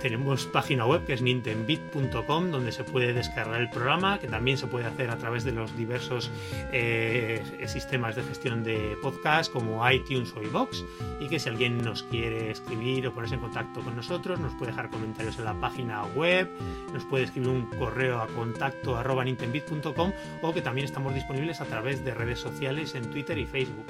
[0.00, 4.68] tenemos página web que es nintendbit.com donde se puede descargar el programa, que también se
[4.68, 6.30] puede hacer a través de los diversos
[6.72, 10.84] eh, sistemas de gestión de podcast como iTunes o iBox
[11.18, 14.70] y que si alguien nos quiere escribir o ponerse en contacto con nosotros, nos puede
[14.70, 16.48] dejar comentarios en la página web,
[16.92, 21.64] nos puede escribir un correo a contacto arroba nintendbit.com o que también estamos disponibles a
[21.64, 23.86] través de redes sociales en Twitter y Facebook.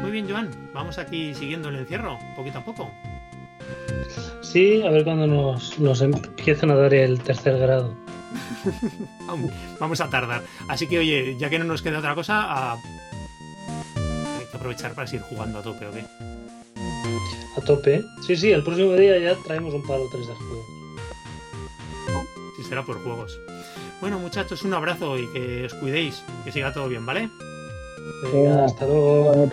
[0.00, 2.90] Muy bien, Joan, vamos aquí siguiendo el encierro, poquito a poco.
[4.40, 7.94] Sí, a ver cuando nos, nos empiezan a dar el tercer grado.
[9.78, 10.42] vamos a tardar.
[10.68, 12.78] Así que, oye, ya que no nos queda otra cosa, hay
[14.50, 16.04] que aprovechar para seguir jugando a tope, ¿o qué?
[17.56, 18.02] A tope.
[18.26, 20.66] Sí, sí, el próximo día ya traemos un par o tres de juegos.
[22.56, 23.38] Sí, será por juegos.
[24.00, 26.24] Bueno, muchachos, un abrazo y que os cuidéis.
[26.44, 27.28] Que siga todo bien, ¿vale?
[28.64, 29.48] Hasta luego.